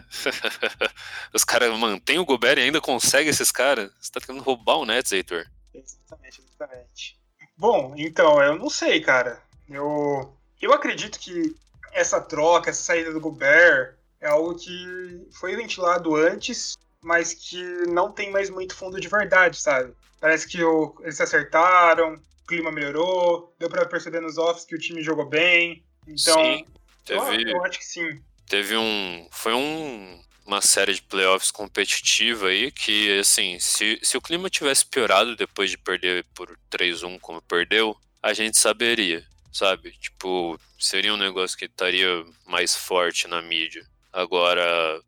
Os 1.35 1.45
caras 1.45 1.77
mantêm 1.79 2.19
o 2.19 2.25
Gobert 2.25 2.59
e 2.59 2.63
ainda 2.63 2.81
conseguem 2.81 3.29
esses 3.29 3.51
caras. 3.51 3.91
Você 4.01 4.13
tá 4.13 4.21
tentando 4.21 4.43
roubar 4.43 4.77
o 4.77 4.87
Nets, 4.87 5.13
Heitor. 5.13 5.47
Exatamente, 5.73 6.41
exatamente. 6.41 7.19
Bom, 7.57 7.95
então, 7.97 8.43
eu 8.43 8.57
não 8.57 8.71
sei, 8.71 9.01
cara. 9.01 9.43
Eu, 9.69 10.37
eu 10.65 10.73
acredito 10.73 11.19
que 11.19 11.55
essa 11.93 12.21
troca, 12.21 12.71
essa 12.71 12.83
saída 12.83 13.13
do 13.13 13.21
Gobert 13.21 13.95
é 14.21 14.29
algo 14.29 14.55
que 14.55 15.29
foi 15.33 15.55
ventilado 15.55 16.17
antes 16.17 16.77
mas 17.05 17.35
que 17.35 17.63
não 17.87 18.11
tem 18.11 18.33
mais 18.33 18.51
muito 18.51 18.75
fundo 18.75 18.99
de 18.99 19.07
verdade, 19.07 19.61
sabe? 19.61 19.93
Parece 20.19 20.49
que 20.49 20.63
o, 20.63 20.97
eles 21.03 21.17
se 21.17 21.23
acertaram, 21.23 22.15
o 22.15 22.47
clima 22.47 22.73
melhorou, 22.73 23.55
deu 23.59 23.69
para 23.69 23.87
perceber 23.87 24.21
nos 24.21 24.39
offs 24.39 24.65
que 24.65 24.75
o 24.75 24.79
time 24.79 25.03
jogou 25.03 25.27
bem. 25.27 25.85
Então, 26.09 26.43
sim, 26.43 26.67
teve, 27.05 27.43
eu, 27.43 27.57
eu 27.57 27.65
acho 27.65 27.79
que 27.79 27.85
sim. 27.85 28.23
Teve 28.49 28.77
um. 28.77 29.29
Foi 29.31 29.53
um, 29.53 30.23
uma 30.47 30.63
série 30.63 30.95
de 30.95 31.03
playoffs 31.03 31.51
competitiva 31.51 32.49
aí 32.49 32.71
que, 32.71 33.19
assim, 33.19 33.59
se, 33.59 33.99
se 34.03 34.17
o 34.17 34.23
clima 34.23 34.49
tivesse 34.49 34.87
piorado 34.87 35.37
depois 35.37 35.71
de 35.71 35.77
perder 35.77 36.25
por 36.35 36.59
3-1 36.71 37.21
como 37.21 37.43
perdeu, 37.43 37.95
a 38.23 38.33
gente 38.33 38.57
saberia, 38.57 39.27
sabe? 39.55 39.93
Tipo, 39.93 40.59
seria 40.79 41.15
um 41.15 41.17
negócio 41.17 41.57
que 41.57 41.67
estaria 41.67 42.25
mais 42.45 42.77
forte 42.77 43.29
na 43.29 43.41
mídia. 43.41 43.87
Agora, 44.13 45.01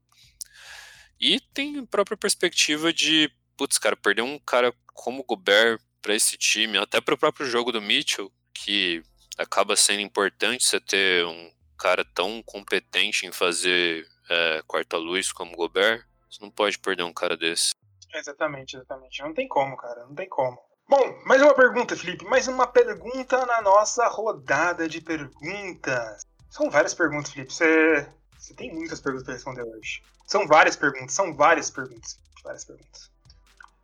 e 1.20 1.40
tem 1.40 1.78
a 1.78 1.86
própria 1.86 2.16
perspectiva 2.16 2.92
de, 2.92 3.30
putz, 3.56 3.76
cara, 3.76 3.96
perder 3.96 4.22
um 4.22 4.38
cara 4.38 4.72
como 4.94 5.24
Gobert 5.24 5.80
para 6.00 6.14
esse 6.14 6.36
time, 6.38 6.78
até 6.78 7.00
para 7.00 7.14
o 7.14 7.18
próprio 7.18 7.46
jogo 7.46 7.72
do 7.72 7.82
Mitchell, 7.82 8.32
que 8.54 9.02
acaba 9.36 9.76
sendo 9.76 10.00
importante 10.00 10.64
você 10.64 10.78
ter 10.78 11.26
um 11.26 11.52
cara 11.76 12.04
tão 12.04 12.42
competente 12.42 13.26
em 13.26 13.32
fazer 13.32 14.06
é, 14.30 14.62
quarta-luz 14.66 15.32
como 15.32 15.56
Gobert. 15.56 16.06
Você 16.30 16.42
não 16.42 16.50
pode 16.50 16.78
perder 16.78 17.02
um 17.02 17.12
cara 17.12 17.36
desse. 17.36 17.70
Exatamente, 18.14 18.76
exatamente. 18.76 19.20
Não 19.22 19.34
tem 19.34 19.48
como, 19.48 19.76
cara, 19.76 20.06
não 20.06 20.14
tem 20.14 20.28
como. 20.28 20.58
Bom, 20.88 21.18
mais 21.24 21.42
uma 21.42 21.52
pergunta, 21.52 21.96
Felipe. 21.96 22.24
Mais 22.26 22.46
uma 22.46 22.64
pergunta 22.64 23.44
na 23.44 23.60
nossa 23.60 24.06
rodada 24.06 24.88
de 24.88 25.00
perguntas. 25.00 26.24
São 26.48 26.70
várias 26.70 26.94
perguntas, 26.94 27.32
Felipe. 27.32 27.52
Você, 27.52 28.08
você 28.38 28.54
tem 28.54 28.72
muitas 28.72 29.00
perguntas 29.00 29.24
para 29.24 29.34
responder 29.34 29.64
hoje. 29.64 30.00
São 30.28 30.46
várias 30.46 30.76
perguntas, 30.76 31.12
são 31.12 31.34
várias 31.34 31.70
perguntas. 31.70 32.16
Várias 32.44 32.64
perguntas. 32.64 33.10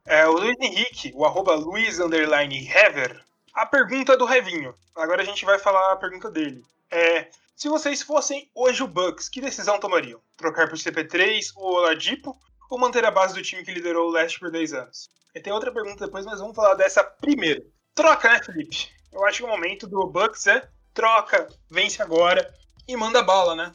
É, 0.06 0.28
o 0.28 0.32
Luiz 0.32 0.56
Henrique, 0.60 1.10
o 1.16 1.24
arroba 1.24 1.56
Luiz 1.56 1.98
Hever, 1.98 3.20
a 3.52 3.66
pergunta 3.66 4.16
do 4.16 4.24
Revinho. 4.24 4.72
Agora 4.94 5.22
a 5.22 5.24
gente 5.24 5.44
vai 5.44 5.58
falar 5.58 5.92
a 5.92 5.96
pergunta 5.96 6.30
dele. 6.30 6.64
É, 6.88 7.28
se 7.56 7.68
vocês 7.68 8.00
fossem 8.02 8.48
hoje 8.54 8.80
o 8.80 8.88
Bucks, 8.88 9.28
que 9.28 9.40
decisão 9.40 9.80
tomariam? 9.80 10.20
Trocar 10.36 10.68
por 10.68 10.78
CP3 10.78 11.50
ou 11.56 11.78
Oladipo? 11.78 12.36
Ou 12.72 12.78
manter 12.78 13.04
a 13.04 13.10
base 13.10 13.34
do 13.34 13.42
time 13.42 13.62
que 13.62 13.70
liderou 13.70 14.08
o 14.08 14.10
leste 14.10 14.40
por 14.40 14.50
10 14.50 14.72
anos? 14.72 15.10
E 15.34 15.40
tem 15.40 15.52
outra 15.52 15.70
pergunta 15.70 16.06
depois, 16.06 16.24
mas 16.24 16.40
vamos 16.40 16.56
falar 16.56 16.72
dessa 16.72 17.04
primeiro. 17.04 17.62
troca, 17.94 18.30
né, 18.32 18.42
Felipe? 18.42 18.88
Eu 19.12 19.22
acho 19.26 19.36
que 19.40 19.44
o 19.44 19.48
momento 19.48 19.86
do 19.86 20.06
Bucks 20.06 20.46
é 20.46 20.66
troca, 20.94 21.46
vence 21.70 22.00
agora 22.00 22.50
e 22.88 22.96
manda 22.96 23.22
bala, 23.22 23.54
né? 23.54 23.74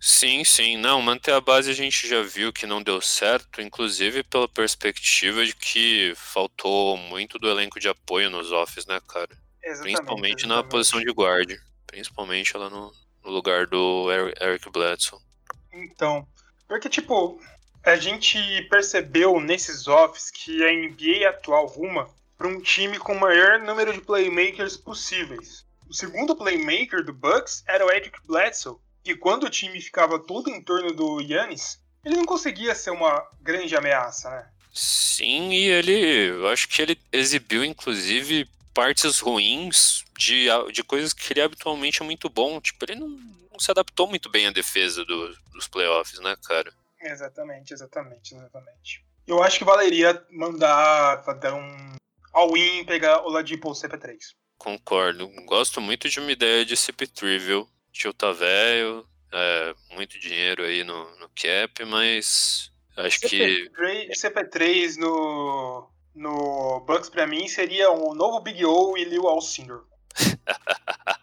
Sim, 0.00 0.42
sim. 0.42 0.78
Não, 0.78 1.00
manter 1.00 1.32
a 1.32 1.40
base 1.40 1.70
a 1.70 1.72
gente 1.72 2.08
já 2.08 2.20
viu 2.22 2.52
que 2.52 2.66
não 2.66 2.82
deu 2.82 3.00
certo, 3.00 3.60
inclusive 3.60 4.24
pela 4.24 4.48
perspectiva 4.48 5.46
de 5.46 5.54
que 5.54 6.12
faltou 6.16 6.96
muito 6.96 7.38
do 7.38 7.48
elenco 7.48 7.78
de 7.78 7.88
apoio 7.88 8.30
nos 8.30 8.50
offs, 8.50 8.84
né, 8.84 9.00
cara? 9.06 9.30
Exatamente, 9.62 9.82
Principalmente 9.82 10.44
exatamente. 10.44 10.64
na 10.64 10.68
posição 10.68 10.98
de 10.98 11.12
guard. 11.12 11.52
Principalmente 11.86 12.56
lá 12.56 12.68
no, 12.68 12.92
no 13.22 13.30
lugar 13.30 13.68
do 13.68 14.08
Eric 14.40 14.68
Bledsoe. 14.70 15.20
Então, 15.72 16.26
porque, 16.66 16.88
tipo, 16.88 17.40
a 17.84 17.96
gente 17.96 18.38
percebeu 18.68 19.40
nesses 19.40 19.88
offs 19.88 20.30
que 20.30 20.64
a 20.64 20.72
NBA 20.72 21.28
atual 21.28 21.66
ruma 21.66 22.08
para 22.36 22.48
um 22.48 22.60
time 22.60 22.98
com 22.98 23.14
o 23.14 23.20
maior 23.20 23.58
número 23.58 23.92
de 23.92 24.00
playmakers 24.00 24.76
possíveis. 24.76 25.64
O 25.88 25.94
segundo 25.94 26.36
playmaker 26.36 27.04
do 27.04 27.12
Bucks 27.12 27.64
era 27.66 27.84
o 27.84 27.90
Eric 27.90 28.18
Bledsoe, 28.26 28.76
que 29.02 29.16
quando 29.16 29.44
o 29.44 29.50
time 29.50 29.80
ficava 29.80 30.18
todo 30.18 30.48
em 30.50 30.62
torno 30.62 30.92
do 30.92 31.20
Yannis, 31.20 31.80
ele 32.04 32.16
não 32.16 32.24
conseguia 32.24 32.74
ser 32.74 32.90
uma 32.90 33.26
grande 33.40 33.76
ameaça, 33.76 34.30
né? 34.30 34.48
Sim, 34.72 35.50
e 35.50 35.68
ele, 35.68 36.28
eu 36.30 36.48
acho 36.48 36.68
que 36.68 36.80
ele 36.80 36.98
exibiu 37.12 37.64
inclusive 37.64 38.48
partes 38.72 39.18
ruins 39.18 40.04
de, 40.16 40.46
de 40.72 40.82
coisas 40.82 41.12
que 41.12 41.32
ele 41.32 41.42
habitualmente 41.42 42.00
é 42.00 42.04
muito 42.04 42.28
bom. 42.28 42.60
Tipo, 42.60 42.84
ele 42.84 43.00
não, 43.00 43.08
não 43.08 43.58
se 43.58 43.70
adaptou 43.70 44.06
muito 44.06 44.30
bem 44.30 44.46
à 44.46 44.50
defesa 44.50 45.04
do, 45.04 45.36
dos 45.52 45.66
playoffs, 45.66 46.20
né, 46.20 46.36
cara? 46.46 46.72
Exatamente, 47.02 47.72
exatamente, 47.72 48.34
exatamente. 48.34 49.04
Eu 49.26 49.42
acho 49.42 49.58
que 49.58 49.64
valeria 49.64 50.24
mandar 50.30 51.16
dar 51.40 51.54
um 51.54 51.96
all-in 52.32 52.84
pegar 52.84 53.22
o 53.22 53.30
Ladipo 53.30 53.70
CP3. 53.70 54.16
Concordo. 54.58 55.28
Gosto 55.46 55.80
muito 55.80 56.08
de 56.08 56.20
uma 56.20 56.32
ideia 56.32 56.64
de 56.64 56.76
CP3, 56.76 57.38
viu? 57.38 57.68
tio 57.92 58.12
tá 58.12 58.32
velho, 58.32 59.06
é, 59.32 59.74
muito 59.94 60.18
dinheiro 60.18 60.62
aí 60.62 60.84
no, 60.84 61.04
no 61.18 61.28
cap, 61.30 61.84
mas 61.84 62.70
acho 62.96 63.20
CP3, 63.20 63.28
que. 63.28 64.10
CP3 64.12 64.96
no, 64.96 65.90
no 66.14 66.80
Bucks 66.86 67.08
pra 67.08 67.26
mim 67.26 67.48
seria 67.48 67.90
o 67.90 68.14
novo 68.14 68.40
Big 68.40 68.64
O 68.64 68.96
e 68.96 69.04
Lil 69.04 69.26
Alcindor. 69.26 69.86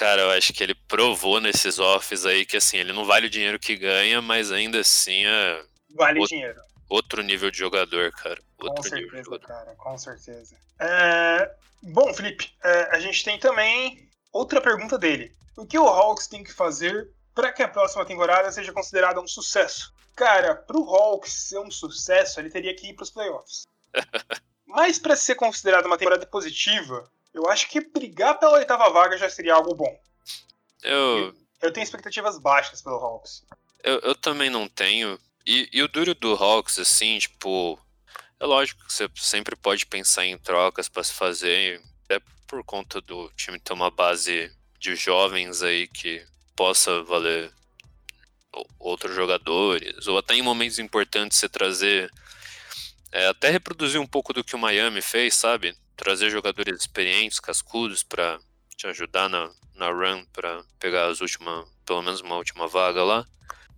Cara, 0.00 0.22
eu 0.22 0.30
acho 0.30 0.52
que 0.52 0.62
ele 0.62 0.74
provou 0.74 1.40
nesses 1.40 1.78
offs 1.78 2.24
aí 2.24 2.46
que 2.46 2.56
assim, 2.56 2.78
ele 2.78 2.92
não 2.92 3.04
vale 3.04 3.26
o 3.26 3.30
dinheiro 3.30 3.58
que 3.58 3.76
ganha, 3.76 4.22
mas 4.22 4.50
ainda 4.50 4.80
assim 4.80 5.26
é. 5.26 5.64
Vale 5.94 6.18
outro, 6.18 6.36
dinheiro. 6.36 6.60
Outro 6.88 7.22
nível 7.22 7.50
de 7.50 7.58
jogador, 7.58 8.10
cara. 8.12 8.40
Outro 8.58 8.76
com 8.76 8.82
certeza, 8.82 9.38
cara, 9.38 9.74
com 9.76 9.98
certeza. 9.98 10.56
É... 10.78 11.54
Bom, 11.82 12.12
Felipe, 12.14 12.52
é, 12.64 12.96
a 12.96 12.98
gente 12.98 13.24
tem 13.24 13.38
também 13.38 14.10
Outra 14.32 14.60
pergunta 14.60 14.96
dele: 14.96 15.32
O 15.56 15.66
que 15.66 15.78
o 15.78 15.86
Hawks 15.86 16.26
tem 16.26 16.44
que 16.44 16.52
fazer 16.52 17.10
para 17.34 17.52
que 17.52 17.62
a 17.62 17.68
próxima 17.68 18.04
temporada 18.04 18.50
seja 18.52 18.72
considerada 18.72 19.20
um 19.20 19.26
sucesso? 19.26 19.92
Cara, 20.14 20.54
para 20.54 20.76
o 20.76 20.88
Hawks 20.88 21.32
ser 21.32 21.58
um 21.58 21.70
sucesso, 21.70 22.40
ele 22.40 22.50
teria 22.50 22.74
que 22.74 22.88
ir 22.88 22.94
para 22.94 23.04
os 23.04 23.10
playoffs. 23.10 23.66
Mas 24.66 24.98
para 24.98 25.16
ser 25.16 25.34
considerada 25.34 25.86
uma 25.86 25.98
temporada 25.98 26.24
positiva, 26.26 27.10
eu 27.34 27.48
acho 27.48 27.68
que 27.68 27.80
brigar 27.80 28.38
pela 28.38 28.58
oitava 28.58 28.90
vaga 28.90 29.16
já 29.16 29.28
seria 29.28 29.54
algo 29.54 29.74
bom. 29.74 30.00
Eu, 30.82 31.34
eu 31.60 31.72
tenho 31.72 31.84
expectativas 31.84 32.38
baixas 32.38 32.82
pelo 32.82 32.96
Hawks. 32.96 33.44
Eu, 33.82 33.98
eu 34.00 34.14
também 34.14 34.50
não 34.50 34.68
tenho. 34.68 35.18
E, 35.46 35.68
e, 35.72 35.82
o 35.82 35.88
duro 35.88 36.14
do 36.14 36.34
Hawks, 36.34 36.78
assim, 36.78 37.18
tipo. 37.18 37.78
É 38.38 38.46
lógico 38.46 38.82
que 38.86 38.92
você 38.92 39.06
sempre 39.16 39.54
pode 39.54 39.84
pensar 39.84 40.24
em 40.24 40.38
trocas 40.38 40.88
para 40.88 41.04
se 41.04 41.12
fazer 41.12 41.82
por 42.50 42.64
conta 42.64 43.00
do 43.00 43.30
time 43.36 43.60
ter 43.60 43.72
uma 43.72 43.92
base 43.92 44.52
de 44.76 44.96
jovens 44.96 45.62
aí 45.62 45.86
que 45.86 46.26
possa 46.56 47.00
valer 47.04 47.52
outros 48.76 49.14
jogadores, 49.14 50.08
ou 50.08 50.18
até 50.18 50.34
em 50.34 50.42
momentos 50.42 50.80
importantes 50.80 51.38
você 51.38 51.48
trazer. 51.48 52.10
É, 53.12 53.26
até 53.28 53.50
reproduzir 53.50 54.00
um 54.00 54.06
pouco 54.06 54.32
do 54.32 54.42
que 54.42 54.54
o 54.54 54.58
Miami 54.58 55.00
fez, 55.00 55.34
sabe? 55.34 55.76
Trazer 56.00 56.30
jogadores 56.30 56.80
experientes, 56.80 57.38
cascudos, 57.38 58.02
para 58.02 58.38
te 58.74 58.86
ajudar 58.86 59.28
na, 59.28 59.50
na 59.74 59.90
run, 59.90 60.24
para 60.32 60.64
pegar 60.78 61.08
as 61.08 61.20
últimas, 61.20 61.66
pelo 61.84 62.00
menos 62.00 62.22
uma 62.22 62.36
última 62.36 62.66
vaga 62.66 63.04
lá. 63.04 63.26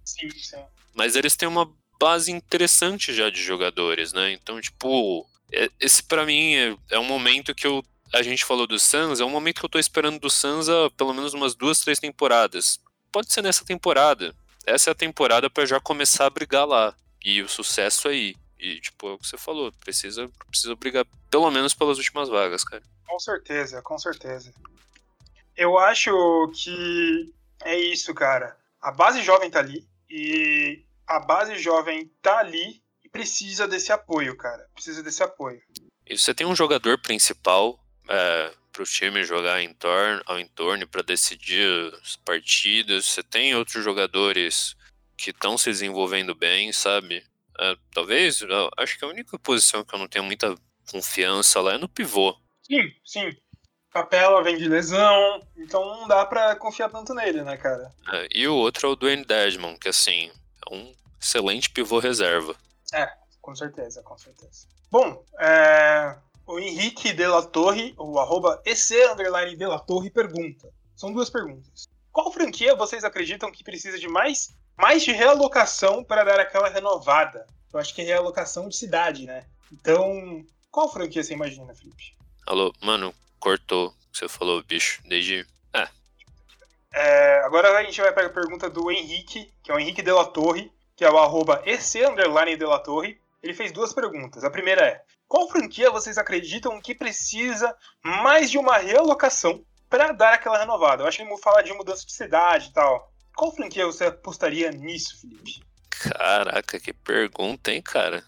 Sim, 0.04 0.30
sim. 0.30 0.64
Mas 0.94 1.16
eles 1.16 1.34
têm 1.34 1.48
uma 1.48 1.68
base 1.98 2.30
interessante 2.30 3.12
já 3.12 3.28
de 3.28 3.42
jogadores, 3.42 4.12
né? 4.12 4.32
Então, 4.32 4.60
tipo, 4.60 5.26
é, 5.52 5.68
esse 5.80 6.02
para 6.02 6.24
mim 6.24 6.54
é, 6.54 6.76
é 6.90 6.98
um 6.98 7.04
momento 7.04 7.54
que 7.54 7.66
eu 7.66 7.84
a 8.12 8.22
gente 8.22 8.44
falou 8.44 8.66
do 8.66 8.78
Suns, 8.78 9.20
é 9.20 9.24
um 9.24 9.30
momento 9.30 9.60
que 9.60 9.64
eu 9.64 9.70
tô 9.70 9.78
esperando 9.78 10.20
do 10.20 10.28
Suns 10.28 10.68
há 10.68 10.90
pelo 10.90 11.14
menos 11.14 11.32
umas 11.32 11.54
duas, 11.54 11.80
três 11.80 11.98
temporadas. 11.98 12.78
Pode 13.10 13.32
ser 13.32 13.42
nessa 13.42 13.64
temporada. 13.64 14.34
Essa 14.66 14.90
é 14.90 14.92
a 14.92 14.94
temporada 14.94 15.48
para 15.48 15.64
já 15.66 15.80
começar 15.80 16.26
a 16.26 16.30
brigar 16.30 16.66
lá. 16.66 16.94
E 17.24 17.40
o 17.40 17.48
sucesso 17.48 18.08
aí. 18.08 18.36
E, 18.62 18.80
tipo, 18.80 19.08
é 19.08 19.12
o 19.14 19.18
que 19.18 19.26
você 19.26 19.36
falou, 19.36 19.72
precisa, 19.72 20.30
precisa 20.48 20.76
brigar 20.76 21.04
pelo 21.28 21.50
menos 21.50 21.74
pelas 21.74 21.98
últimas 21.98 22.28
vagas, 22.28 22.62
cara. 22.62 22.80
Com 23.08 23.18
certeza, 23.18 23.82
com 23.82 23.98
certeza. 23.98 24.54
Eu 25.56 25.76
acho 25.76 26.12
que 26.54 27.34
é 27.64 27.76
isso, 27.76 28.14
cara. 28.14 28.56
A 28.80 28.92
base 28.92 29.20
jovem 29.20 29.50
tá 29.50 29.58
ali. 29.58 29.84
E 30.08 30.80
a 31.08 31.18
base 31.18 31.58
jovem 31.58 32.08
tá 32.22 32.38
ali 32.38 32.80
e 33.04 33.08
precisa 33.08 33.66
desse 33.66 33.90
apoio, 33.90 34.36
cara. 34.36 34.64
Precisa 34.74 35.02
desse 35.02 35.24
apoio. 35.24 35.60
E 36.06 36.16
você 36.16 36.32
tem 36.32 36.46
um 36.46 36.54
jogador 36.54 36.98
principal 36.98 37.84
é, 38.08 38.54
para 38.72 38.82
o 38.82 38.86
time 38.86 39.24
jogar 39.24 39.60
em 39.60 39.74
torno, 39.74 40.22
ao 40.24 40.38
entorno 40.38 40.86
para 40.86 41.02
decidir 41.02 41.92
as 42.00 42.14
partidas. 42.14 43.06
Você 43.06 43.24
tem 43.24 43.56
outros 43.56 43.82
jogadores 43.82 44.76
que 45.16 45.30
estão 45.30 45.58
se 45.58 45.68
desenvolvendo 45.68 46.32
bem, 46.32 46.72
sabe? 46.72 47.24
É, 47.62 47.76
talvez, 47.94 48.40
acho 48.76 48.98
que 48.98 49.04
a 49.04 49.08
única 49.08 49.38
posição 49.38 49.84
que 49.84 49.94
eu 49.94 49.98
não 50.00 50.08
tenho 50.08 50.24
muita 50.24 50.52
confiança 50.90 51.60
lá 51.60 51.74
é 51.74 51.78
no 51.78 51.88
pivô. 51.88 52.36
Sim, 52.62 52.92
sim. 53.04 53.30
Capela 53.88 54.42
vem 54.42 54.56
de 54.56 54.66
lesão, 54.68 55.40
então 55.56 55.84
não 55.84 56.08
dá 56.08 56.26
para 56.26 56.56
confiar 56.56 56.88
tanto 56.88 57.14
nele, 57.14 57.42
né, 57.42 57.56
cara? 57.56 57.92
É, 58.12 58.28
e 58.34 58.48
o 58.48 58.56
outro 58.56 58.88
é 58.88 58.90
o 58.90 58.96
Dwayne 58.96 59.24
Desmond, 59.24 59.78
que 59.78 59.88
assim, 59.88 60.32
é 60.68 60.74
um 60.74 60.92
excelente 61.20 61.70
pivô 61.70 62.00
reserva. 62.00 62.56
É, 62.92 63.08
com 63.40 63.54
certeza, 63.54 64.02
com 64.02 64.18
certeza. 64.18 64.66
Bom, 64.90 65.24
é 65.38 66.16
o 66.46 66.58
Henrique 66.58 67.12
de 67.12 67.26
la 67.26 67.42
Torre, 67.42 67.94
o 67.96 68.18
arroba 68.18 68.60
EC 68.64 69.12
underline 69.12 69.56
de 69.56 69.66
la 69.66 69.78
Torre, 69.78 70.10
pergunta. 70.10 70.68
São 70.96 71.12
duas 71.12 71.30
perguntas. 71.30 71.88
Qual 72.10 72.32
franquia 72.32 72.74
vocês 72.74 73.04
acreditam 73.04 73.52
que 73.52 73.62
precisa 73.62 73.98
de 73.98 74.08
mais, 74.08 74.52
mais 74.76 75.02
de 75.02 75.12
realocação 75.12 76.02
para 76.02 76.24
dar 76.24 76.40
aquela 76.40 76.68
renovada? 76.68 77.46
Eu 77.72 77.80
acho 77.80 77.94
que 77.94 78.02
é 78.02 78.04
realocação 78.04 78.68
de 78.68 78.76
cidade, 78.76 79.26
né? 79.26 79.44
Então, 79.72 80.44
qual 80.70 80.92
franquia 80.92 81.22
você 81.22 81.32
imagina, 81.32 81.74
Felipe? 81.74 82.14
Alô, 82.46 82.72
mano, 82.80 83.14
cortou. 83.38 83.94
Você 84.12 84.28
falou, 84.28 84.62
bicho, 84.62 85.00
desde. 85.06 85.46
É. 85.72 85.88
é. 86.92 87.40
Agora 87.44 87.76
a 87.78 87.82
gente 87.82 88.00
vai 88.00 88.12
para 88.12 88.26
a 88.26 88.30
pergunta 88.30 88.68
do 88.68 88.90
Henrique, 88.90 89.50
que 89.62 89.70
é 89.70 89.74
o 89.74 89.78
Henrique 89.78 90.02
de 90.02 90.12
la 90.12 90.24
Torre, 90.24 90.70
que 90.96 91.04
é 91.04 91.10
o 91.10 91.18
arroba 91.18 91.62
EC 91.64 92.06
underline 92.08 92.56
de 92.56 92.64
la 92.64 92.78
Torre. 92.78 93.18
Ele 93.42 93.54
fez 93.54 93.72
duas 93.72 93.92
perguntas. 93.92 94.44
A 94.44 94.50
primeira 94.50 94.86
é: 94.86 95.02
qual 95.26 95.48
franquia 95.48 95.90
vocês 95.90 96.18
acreditam 96.18 96.80
que 96.80 96.94
precisa 96.94 97.74
mais 98.02 98.50
de 98.50 98.58
uma 98.58 98.76
realocação 98.76 99.64
para 99.88 100.12
dar 100.12 100.34
aquela 100.34 100.58
renovada? 100.58 101.02
Eu 101.02 101.06
acho 101.06 101.18
que 101.18 101.24
vamos 101.24 101.40
falar 101.40 101.62
de 101.62 101.72
mudança 101.72 102.04
de 102.04 102.12
cidade 102.12 102.68
e 102.68 102.72
tal. 102.72 103.11
Qual 103.34 103.54
franquia 103.54 103.86
você 103.86 104.04
apostaria 104.04 104.70
nisso, 104.70 105.20
Felipe? 105.20 105.62
Caraca, 105.88 106.80
que 106.80 106.92
pergunta, 106.92 107.70
hein, 107.72 107.82
cara? 107.82 108.24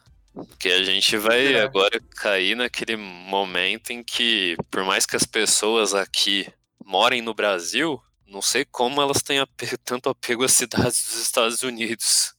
Que 0.58 0.68
a 0.68 0.82
gente 0.82 1.16
vai 1.16 1.56
agora 1.61 2.00
cair 2.16 2.56
naquele 2.56 2.96
momento 2.96 3.90
em 3.90 4.02
que, 4.02 4.56
por 4.70 4.84
mais 4.84 5.06
que 5.06 5.16
as 5.16 5.25
pessoas 5.25 5.94
aqui 5.94 6.52
morem 6.84 7.23
no 7.23 7.34
Brasil, 7.34 8.02
não 8.26 8.42
sei 8.42 8.64
como 8.64 9.00
elas 9.00 9.23
têm 9.23 9.38
apego, 9.38 9.78
tanto 9.78 10.08
apego 10.08 10.44
às 10.44 10.52
cidades 10.52 11.04
dos 11.04 11.20
Estados 11.20 11.62
Unidos. 11.62 12.34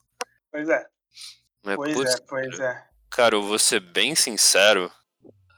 Pois 0.52 0.68
é. 0.68 0.86
Mas, 1.64 1.76
pois 1.76 1.94
putz, 1.94 2.14
é, 2.16 2.22
pois 2.28 2.60
é. 2.60 2.84
Cara, 3.10 3.36
eu 3.36 3.44
vou 3.44 3.58
ser 3.58 3.80
bem 3.80 4.14
sincero. 4.14 4.92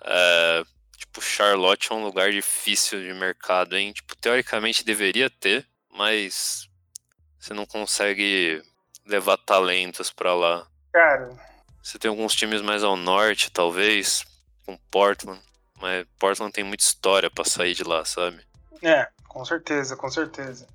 É, 0.03 0.63
tipo, 0.95 1.21
Charlotte 1.21 1.91
é 1.91 1.95
um 1.95 2.03
lugar 2.03 2.31
difícil 2.31 3.01
de 3.01 3.13
mercado, 3.13 3.75
hein? 3.75 3.91
Tipo, 3.91 4.15
teoricamente 4.15 4.85
deveria 4.85 5.29
ter, 5.29 5.67
mas 5.91 6.66
você 7.39 7.53
não 7.53 7.65
consegue 7.65 8.61
levar 9.05 9.37
talentos 9.37 10.11
para 10.11 10.33
lá. 10.33 10.67
Cara. 10.91 11.35
Você 11.81 11.97
tem 11.97 12.09
alguns 12.09 12.35
times 12.35 12.61
mais 12.61 12.83
ao 12.83 12.97
norte, 12.97 13.51
talvez, 13.51 14.25
com 14.65 14.77
Portland, 14.91 15.41
mas 15.79 16.05
Portland 16.19 16.51
tem 16.51 16.63
muita 16.63 16.83
história 16.83 17.29
para 17.29 17.45
sair 17.45 17.73
de 17.73 17.83
lá, 17.83 18.03
sabe? 18.03 18.45
É, 18.81 19.07
com 19.27 19.45
certeza, 19.45 19.95
com 19.95 20.09
certeza. 20.09 20.67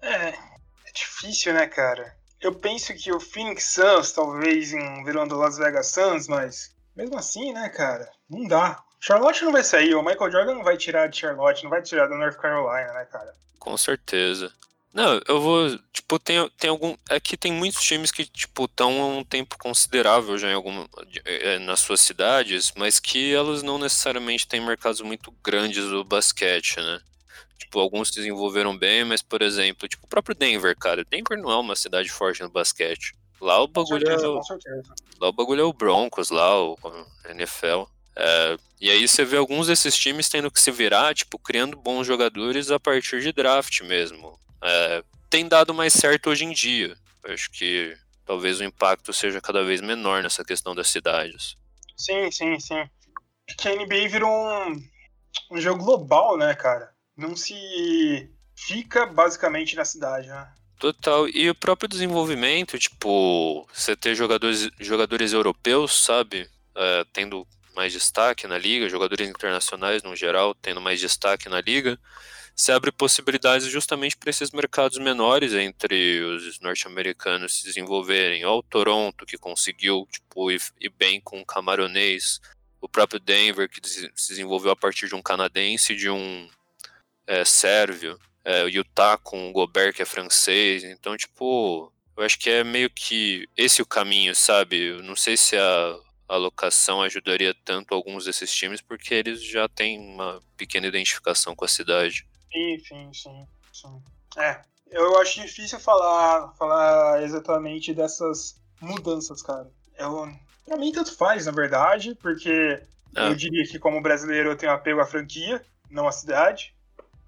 É, 0.00 0.28
é 0.28 0.92
difícil, 0.94 1.52
né, 1.52 1.66
cara? 1.66 2.14
Eu 2.40 2.54
penso 2.54 2.94
que 2.94 3.12
o 3.12 3.18
Phoenix 3.18 3.64
Suns, 3.64 4.12
talvez 4.12 4.72
em 4.72 5.04
virando 5.04 5.36
Las 5.36 5.58
Vegas 5.58 5.88
Suns, 5.88 6.28
mas 6.28 6.74
mesmo 6.94 7.18
assim, 7.18 7.52
né, 7.52 7.68
cara, 7.68 8.10
não 8.28 8.46
dá. 8.46 8.82
Charlotte 9.00 9.44
não 9.44 9.52
vai 9.52 9.64
sair, 9.64 9.94
o 9.94 10.02
Michael 10.02 10.30
Jordan 10.30 10.54
não 10.54 10.64
vai 10.64 10.76
tirar 10.76 11.08
de 11.08 11.18
Charlotte, 11.18 11.62
não 11.62 11.70
vai 11.70 11.82
tirar 11.82 12.06
da 12.06 12.16
North 12.16 12.36
Carolina, 12.36 12.92
né, 12.92 13.04
cara? 13.06 13.34
Com 13.58 13.76
certeza. 13.76 14.52
Não, 14.96 15.20
eu 15.28 15.42
vou. 15.42 15.78
Tipo, 15.92 16.18
tem, 16.18 16.48
tem 16.58 16.70
algum. 16.70 16.96
Aqui 17.10 17.34
é 17.34 17.36
tem 17.36 17.52
muitos 17.52 17.82
times 17.82 18.10
que, 18.10 18.24
tipo, 18.24 18.64
estão 18.64 19.02
há 19.02 19.06
um 19.06 19.22
tempo 19.22 19.58
considerável 19.58 20.38
já 20.38 20.48
em 20.48 20.54
alguma. 20.54 20.88
É, 21.26 21.58
nas 21.58 21.80
suas 21.80 22.00
cidades, 22.00 22.72
mas 22.74 22.98
que 22.98 23.34
elas 23.34 23.62
não 23.62 23.76
necessariamente 23.76 24.48
têm 24.48 24.58
mercados 24.58 25.02
muito 25.02 25.30
grandes 25.44 25.84
do 25.84 26.02
basquete, 26.02 26.78
né? 26.78 26.98
Tipo, 27.58 27.78
alguns 27.78 28.08
se 28.08 28.14
desenvolveram 28.14 28.74
bem, 28.74 29.04
mas, 29.04 29.20
por 29.20 29.42
exemplo, 29.42 29.86
tipo, 29.86 30.06
o 30.06 30.08
próprio 30.08 30.34
Denver, 30.34 30.74
cara. 30.74 31.04
Denver 31.04 31.36
não 31.36 31.50
é 31.50 31.58
uma 31.58 31.76
cidade 31.76 32.08
forte 32.08 32.42
no 32.42 32.48
basquete. 32.48 33.14
Lá 33.38 33.62
o 33.62 33.68
bagulho 33.68 34.06
certeza, 34.06 34.24
é. 34.24 34.28
O, 34.30 34.40
lá 35.20 35.28
o 35.28 35.32
bagulho 35.32 35.60
é 35.60 35.64
o 35.64 35.74
Broncos, 35.74 36.30
lá, 36.30 36.58
o, 36.58 36.72
o 36.72 37.30
NFL. 37.32 37.84
É, 38.16 38.56
e 38.80 38.90
aí 38.90 39.06
você 39.06 39.26
vê 39.26 39.36
alguns 39.36 39.66
desses 39.66 39.94
times 39.94 40.30
tendo 40.30 40.50
que 40.50 40.58
se 40.58 40.70
virar, 40.70 41.14
tipo, 41.14 41.38
criando 41.38 41.76
bons 41.76 42.06
jogadores 42.06 42.70
a 42.70 42.80
partir 42.80 43.20
de 43.20 43.30
draft 43.30 43.82
mesmo. 43.82 44.40
É, 44.62 45.04
tem 45.28 45.48
dado 45.48 45.74
mais 45.74 45.92
certo 45.92 46.30
hoje 46.30 46.44
em 46.44 46.52
dia. 46.52 46.96
Acho 47.24 47.50
que 47.50 47.96
talvez 48.24 48.60
o 48.60 48.64
impacto 48.64 49.12
seja 49.12 49.40
cada 49.40 49.64
vez 49.64 49.80
menor 49.80 50.22
nessa 50.22 50.44
questão 50.44 50.74
das 50.74 50.88
cidades. 50.88 51.56
Sim, 51.96 52.30
sim, 52.30 52.58
sim. 52.58 52.88
Que 53.58 53.68
a 53.68 53.74
NBA 53.74 54.08
virou 54.08 54.30
um, 54.30 54.82
um 55.52 55.60
jogo 55.60 55.84
global, 55.84 56.36
né, 56.36 56.54
cara? 56.54 56.92
Não 57.16 57.36
se 57.36 58.30
fica 58.54 59.06
basicamente 59.06 59.76
na 59.76 59.84
cidade, 59.84 60.28
né? 60.28 60.52
Total. 60.78 61.28
E 61.28 61.48
o 61.48 61.54
próprio 61.54 61.88
desenvolvimento, 61.88 62.78
tipo, 62.78 63.66
você 63.72 63.96
ter 63.96 64.14
jogadores, 64.14 64.68
jogadores 64.78 65.32
europeus, 65.32 66.04
sabe? 66.04 66.48
É, 66.74 67.04
tendo 67.12 67.46
mais 67.74 67.92
destaque 67.92 68.46
na 68.46 68.58
liga, 68.58 68.88
jogadores 68.88 69.28
internacionais 69.28 70.02
no 70.02 70.16
geral 70.16 70.54
tendo 70.54 70.80
mais 70.80 70.98
destaque 70.98 71.48
na 71.48 71.60
liga, 71.60 71.98
se 72.56 72.72
abre 72.72 72.90
possibilidades 72.90 73.68
justamente 73.68 74.16
para 74.16 74.30
esses 74.30 74.50
mercados 74.50 74.96
menores 74.96 75.52
entre 75.52 76.22
os 76.22 76.58
norte-americanos 76.60 77.58
se 77.58 77.64
desenvolverem. 77.64 78.46
Olha 78.46 78.54
o 78.54 78.62
Toronto, 78.62 79.26
que 79.26 79.36
conseguiu 79.36 80.08
tipo, 80.10 80.50
ir, 80.50 80.62
ir 80.80 80.88
bem 80.88 81.20
com 81.20 81.38
o 81.38 81.44
camaronês, 81.44 82.40
o 82.80 82.88
próprio 82.88 83.20
Denver, 83.20 83.68
que 83.68 83.86
se 83.86 84.10
desenvolveu 84.28 84.70
a 84.70 84.76
partir 84.76 85.06
de 85.06 85.14
um 85.14 85.20
canadense 85.20 85.92
e 85.92 85.96
de 85.96 86.08
um 86.08 86.48
é, 87.26 87.44
sérvio, 87.44 88.18
é, 88.42 88.62
o 88.64 88.68
Utah 88.68 89.18
com 89.18 89.50
o 89.50 89.52
Gobert, 89.52 89.92
que 89.92 90.00
é 90.00 90.06
francês. 90.06 90.82
Então, 90.82 91.14
tipo, 91.14 91.92
eu 92.16 92.24
acho 92.24 92.38
que 92.38 92.48
é 92.48 92.64
meio 92.64 92.88
que 92.88 93.46
esse 93.54 93.82
o 93.82 93.86
caminho, 93.86 94.34
sabe? 94.34 94.76
Eu 94.76 95.02
não 95.02 95.14
sei 95.14 95.36
se 95.36 95.56
a 95.56 95.98
alocação 96.26 97.02
ajudaria 97.02 97.54
tanto 97.64 97.94
alguns 97.94 98.24
desses 98.24 98.54
times, 98.54 98.80
porque 98.80 99.12
eles 99.12 99.42
já 99.44 99.68
têm 99.68 99.98
uma 99.98 100.42
pequena 100.56 100.86
identificação 100.86 101.54
com 101.54 101.66
a 101.66 101.68
cidade. 101.68 102.26
Sim, 102.56 102.78
sim, 102.78 103.12
sim. 103.12 103.46
sim. 103.70 104.02
É, 104.38 104.62
eu 104.90 105.18
acho 105.20 105.42
difícil 105.42 105.78
falar, 105.78 106.54
falar 106.54 107.22
exatamente 107.22 107.92
dessas 107.92 108.58
mudanças, 108.80 109.42
cara. 109.42 109.70
Eu, 109.98 110.26
pra 110.64 110.78
mim, 110.78 110.90
tanto 110.90 111.14
faz, 111.14 111.44
na 111.44 111.52
verdade, 111.52 112.14
porque 112.14 112.82
é. 113.14 113.28
eu 113.28 113.34
diria 113.34 113.66
que, 113.66 113.78
como 113.78 114.00
brasileiro, 114.00 114.50
eu 114.50 114.56
tenho 114.56 114.72
apego 114.72 115.00
à 115.00 115.06
franquia, 115.06 115.62
não 115.90 116.08
à 116.08 116.12
cidade. 116.12 116.74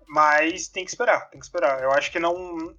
Mas 0.07 0.69
tem 0.69 0.83
que 0.83 0.91
esperar, 0.91 1.29
tem 1.29 1.39
que 1.39 1.45
esperar. 1.45 1.83
Eu 1.83 1.93
acho 1.93 2.11
que 2.11 2.19
não, 2.19 2.75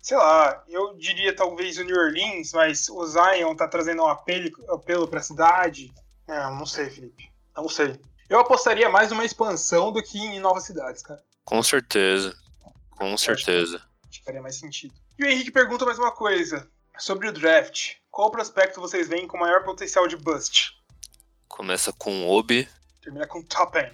sei 0.00 0.16
lá, 0.16 0.64
eu 0.68 0.96
diria 0.96 1.36
talvez 1.36 1.76
o 1.76 1.84
New 1.84 1.98
Orleans, 1.98 2.52
mas 2.54 2.88
o 2.88 3.06
Zion 3.06 3.54
tá 3.54 3.68
trazendo 3.68 4.02
um 4.02 4.08
apelo, 4.08 4.50
apelo 4.70 5.06
pra 5.06 5.20
cidade. 5.20 5.92
É, 6.26 6.40
não 6.44 6.64
sei, 6.64 6.88
Felipe. 6.88 7.30
Não 7.54 7.68
sei. 7.68 8.00
Eu 8.30 8.40
apostaria 8.40 8.88
mais 8.88 9.10
numa 9.10 9.24
expansão 9.24 9.92
do 9.92 10.02
que 10.02 10.18
em 10.18 10.40
novas 10.40 10.64
cidades, 10.64 11.02
cara. 11.02 11.22
Com 11.48 11.62
certeza. 11.62 12.36
Com 12.90 13.16
certeza. 13.16 13.82
Acho 14.06 14.18
que 14.18 14.24
faria 14.26 14.42
mais 14.42 14.56
sentido. 14.56 14.92
E 15.18 15.24
o 15.24 15.26
Henrique 15.26 15.50
pergunta 15.50 15.86
mais 15.86 15.98
uma 15.98 16.12
coisa. 16.12 16.70
Sobre 16.98 17.26
o 17.26 17.32
draft. 17.32 17.94
Qual 18.10 18.30
prospecto 18.30 18.82
vocês 18.82 19.08
veem 19.08 19.26
com 19.26 19.38
maior 19.38 19.64
potencial 19.64 20.06
de 20.06 20.14
bust? 20.14 20.78
Começa 21.48 21.90
com 21.90 22.28
Obi. 22.28 22.68
Termina 23.02 23.26
com 23.26 23.42
Topen. 23.42 23.90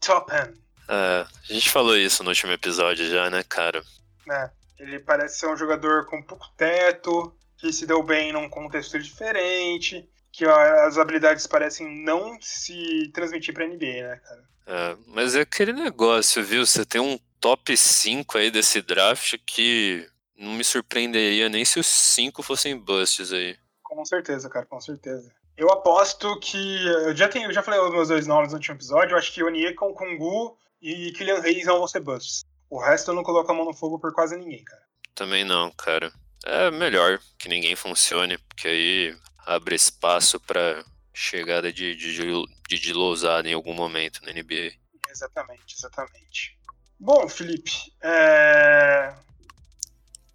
Topen. 0.00 0.54
É, 0.88 1.26
a 1.50 1.52
gente 1.52 1.68
falou 1.68 1.98
isso 1.98 2.22
no 2.22 2.30
último 2.30 2.52
episódio 2.52 3.10
já, 3.10 3.28
né, 3.28 3.42
cara? 3.42 3.84
É. 4.30 4.50
Ele 4.78 4.98
parece 4.98 5.40
ser 5.40 5.48
um 5.48 5.56
jogador 5.58 6.06
com 6.06 6.22
pouco 6.22 6.48
teto, 6.56 7.36
que 7.58 7.74
se 7.74 7.86
deu 7.86 8.02
bem 8.02 8.32
num 8.32 8.48
contexto 8.48 8.98
diferente, 8.98 10.08
que 10.36 10.44
as 10.44 10.98
habilidades 10.98 11.46
parecem 11.46 12.02
não 12.04 12.36
se 12.40 13.08
transmitir 13.14 13.54
pra 13.54 13.68
NBA, 13.68 14.02
né, 14.02 14.16
cara? 14.16 14.44
É, 14.66 14.96
mas 15.06 15.36
é 15.36 15.42
aquele 15.42 15.72
negócio, 15.72 16.42
viu? 16.42 16.66
Você 16.66 16.84
tem 16.84 17.00
um 17.00 17.16
top 17.40 17.76
5 17.76 18.38
aí 18.38 18.50
desse 18.50 18.82
draft 18.82 19.36
que 19.46 20.08
não 20.36 20.54
me 20.54 20.64
surpreenderia 20.64 21.48
nem 21.48 21.64
se 21.64 21.78
os 21.78 21.86
5 21.86 22.42
fossem 22.42 22.76
busts 22.76 23.32
aí. 23.32 23.56
Com 23.84 24.04
certeza, 24.04 24.48
cara, 24.48 24.66
com 24.66 24.80
certeza. 24.80 25.32
Eu 25.56 25.70
aposto 25.70 26.36
que. 26.40 26.84
Eu 26.84 27.14
já, 27.14 27.28
tenho, 27.28 27.48
eu 27.48 27.52
já 27.52 27.62
falei 27.62 27.78
os 27.78 27.92
meus 27.92 28.08
dois 28.08 28.26
nomes 28.26 28.50
no 28.50 28.56
último 28.56 28.74
episódio. 28.74 29.14
Eu 29.14 29.18
acho 29.18 29.32
que 29.32 29.44
Onyeka, 29.44 29.86
Kungu 29.92 30.58
e 30.82 31.12
Kylian 31.12 31.40
Reis 31.40 31.64
não 31.64 31.78
vão 31.78 31.86
ser 31.86 32.00
busts. 32.00 32.44
O 32.68 32.80
resto 32.80 33.12
eu 33.12 33.14
não 33.14 33.22
coloco 33.22 33.52
a 33.52 33.54
mão 33.54 33.64
no 33.64 33.72
fogo 33.72 34.00
por 34.00 34.12
quase 34.12 34.36
ninguém, 34.36 34.64
cara. 34.64 34.82
Também 35.14 35.44
não, 35.44 35.70
cara. 35.70 36.10
É 36.44 36.72
melhor 36.72 37.20
que 37.38 37.48
ninguém 37.48 37.76
funcione, 37.76 38.36
porque 38.36 38.66
aí 38.66 39.16
abre 39.46 39.74
espaço 39.74 40.40
para 40.40 40.84
chegada 41.12 41.72
de, 41.72 41.94
de, 41.94 42.78
de, 42.78 42.92
lousada 42.92 43.48
em 43.48 43.54
algum 43.54 43.74
momento 43.74 44.20
na 44.24 44.32
NBA. 44.32 44.72
Exatamente, 45.08 45.74
exatamente. 45.76 46.58
Bom, 46.98 47.28
Felipe, 47.28 47.72
é... 48.02 49.14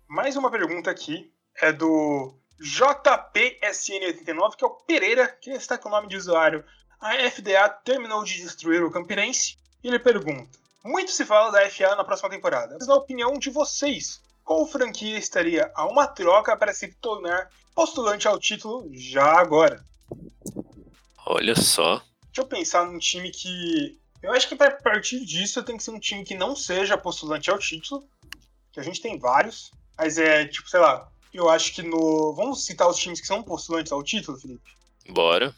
mais 0.08 0.36
uma 0.36 0.50
pergunta 0.50 0.89
aqui 0.89 1.34
é 1.62 1.74
do 1.74 2.34
JPSN89, 2.62 4.56
que 4.56 4.63
é 4.63 4.67
o 4.67 4.72
Pereira, 4.72 5.28
que 5.28 5.52
está 5.52 5.78
com 5.78 5.89
o 5.89 5.91
nome 5.91 6.08
de 6.08 6.17
usuário. 6.17 6.63
A 7.00 7.13
FDA 7.30 7.69
terminou 7.69 8.24
de 8.24 8.41
destruir 8.41 8.84
o 8.84 8.91
Campirense 8.91 9.58
e 9.84 9.88
ele 9.88 10.00
pergunta: 10.00 10.58
muito 10.84 11.12
se 11.12 11.26
fala 11.26 11.52
da 11.52 11.69
FA 11.69 11.95
na 11.95 12.04
próxima 12.04 12.30
temporada. 12.30 12.76
Mas 12.78 12.88
na 12.88 12.95
opinião 12.95 13.34
de 13.38 13.50
vocês, 13.50 14.22
qual 14.50 14.66
franquia 14.66 15.16
estaria 15.16 15.72
a 15.76 15.86
uma 15.86 16.08
troca 16.08 16.58
para 16.58 16.74
se 16.74 16.92
tornar 16.96 17.52
postulante 17.76 18.28
ao 18.28 18.40
título 18.40 18.90
já 18.92 19.40
agora? 19.40 19.86
Olha 21.24 21.56
só. 21.56 22.02
Deixa 22.24 22.42
eu 22.42 22.48
pensar 22.48 22.84
num 22.88 22.98
time 22.98 23.30
que. 23.30 24.00
Eu 24.24 24.34
acho 24.34 24.50
que 24.50 24.56
para 24.56 24.72
partir 24.72 25.24
disso 25.24 25.62
tem 25.62 25.78
que 25.78 25.84
ser 25.84 25.92
um 25.92 26.00
time 26.00 26.26
que 26.26 26.34
não 26.34 26.56
seja 26.56 26.98
postulante 26.98 27.52
ao 27.52 27.60
título. 27.60 28.04
Que 28.72 28.80
a 28.80 28.84
gente 28.84 29.00
tem 29.00 29.20
vários. 29.20 29.70
Mas 29.96 30.18
é, 30.18 30.48
tipo, 30.48 30.68
sei 30.68 30.80
lá. 30.80 31.08
Eu 31.32 31.48
acho 31.48 31.72
que 31.76 31.84
no. 31.84 32.34
Vamos 32.34 32.66
citar 32.66 32.90
os 32.90 32.98
times 32.98 33.22
que 33.22 33.28
são 33.28 33.44
postulantes 33.44 33.92
ao 33.92 34.02
título, 34.02 34.40
Felipe? 34.40 34.72
Bora. 35.10 35.54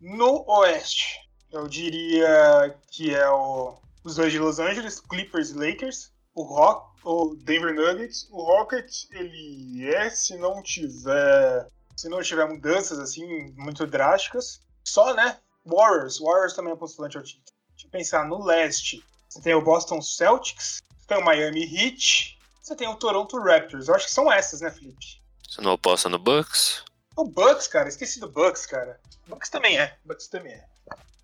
No 0.00 0.46
Oeste, 0.48 1.20
eu 1.52 1.68
diria 1.68 2.74
que 2.90 3.14
é 3.14 3.28
o 3.28 3.76
os 4.02 4.16
dois 4.16 4.32
de 4.32 4.38
Los 4.38 4.58
Angeles, 4.58 4.98
Clippers 4.98 5.50
e 5.50 5.58
Lakers. 5.58 6.10
O 6.34 6.42
Rock, 6.42 6.93
o 7.04 7.34
Denver 7.36 7.74
Nuggets. 7.74 8.26
O 8.30 8.42
Rockets, 8.42 9.08
ele 9.10 9.86
é, 9.86 10.10
se 10.10 10.36
não 10.36 10.62
tiver. 10.62 11.68
Se 11.96 12.08
não 12.08 12.22
tiver 12.22 12.46
mudanças 12.48 12.98
assim 12.98 13.52
muito 13.56 13.86
drásticas. 13.86 14.60
Só, 14.82 15.14
né? 15.14 15.38
Warriors. 15.64 16.18
Warriors 16.18 16.54
também 16.54 16.72
é 16.72 16.76
postulante 16.76 17.16
ao 17.16 17.22
título. 17.22 17.44
Deixa 17.70 17.86
eu 17.86 17.90
pensar, 17.90 18.26
no 18.26 18.44
leste. 18.44 19.04
Você 19.28 19.40
tem 19.40 19.54
o 19.54 19.62
Boston 19.62 20.00
Celtics, 20.00 20.82
você 20.96 21.06
tem 21.08 21.18
o 21.18 21.24
Miami 21.24 21.64
Heat, 21.64 22.38
você 22.62 22.76
tem 22.76 22.88
o 22.88 22.96
Toronto 22.96 23.36
Raptors. 23.40 23.88
Eu 23.88 23.94
acho 23.94 24.06
que 24.06 24.12
são 24.12 24.32
essas, 24.32 24.60
né, 24.60 24.70
Felipe? 24.70 25.20
Você 25.48 25.60
não 25.60 25.72
aposta 25.72 26.08
no 26.08 26.18
Bucks? 26.18 26.84
O 27.16 27.24
Bucks, 27.24 27.68
cara, 27.68 27.88
esqueci 27.88 28.20
do 28.20 28.28
Bucks, 28.28 28.66
cara. 28.66 29.00
Bucks 29.26 29.48
também 29.48 29.78
é. 29.78 29.96
Bucks 30.04 30.28
também 30.28 30.52
é. 30.52 30.64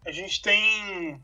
A 0.07 0.11
gente 0.11 0.41
tem 0.43 1.21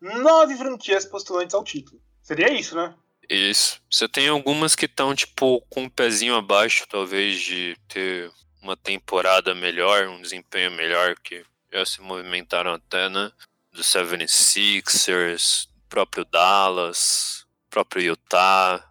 nove 0.00 0.56
franquias 0.56 1.04
postulantes 1.04 1.54
ao 1.54 1.64
título. 1.64 2.00
Seria 2.22 2.52
isso, 2.52 2.74
né? 2.76 2.94
Isso. 3.28 3.80
Você 3.90 4.08
tem 4.08 4.28
algumas 4.28 4.74
que 4.74 4.86
estão, 4.86 5.14
tipo, 5.14 5.60
com 5.68 5.84
um 5.84 5.88
pezinho 5.88 6.36
abaixo, 6.36 6.86
talvez, 6.88 7.40
de 7.40 7.76
ter 7.88 8.30
uma 8.62 8.76
temporada 8.76 9.54
melhor, 9.54 10.06
um 10.08 10.20
desempenho 10.20 10.70
melhor, 10.70 11.16
que 11.16 11.44
já 11.72 11.84
se 11.84 12.00
movimentaram 12.00 12.74
até, 12.74 13.08
né? 13.08 13.30
Do 13.72 13.82
76ers, 13.82 15.68
próprio 15.88 16.24
Dallas, 16.24 17.44
próprio 17.68 18.02
Utah. 18.02 18.84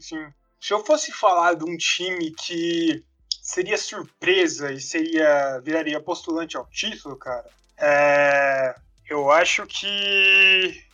Sim. 0.00 0.32
Se 0.60 0.72
eu 0.72 0.84
fosse 0.84 1.10
falar 1.12 1.54
de 1.54 1.64
um 1.64 1.76
time 1.76 2.32
que 2.32 3.02
seria 3.42 3.78
surpresa 3.78 4.72
e 4.72 4.80
seria 4.80 5.58
viraria 5.60 6.00
postulante 6.00 6.56
ao 6.56 6.66
título, 6.66 7.16
cara, 7.16 7.48
é... 7.78 8.74
Eu 9.10 9.28
acho 9.28 9.66
que. 9.66 10.84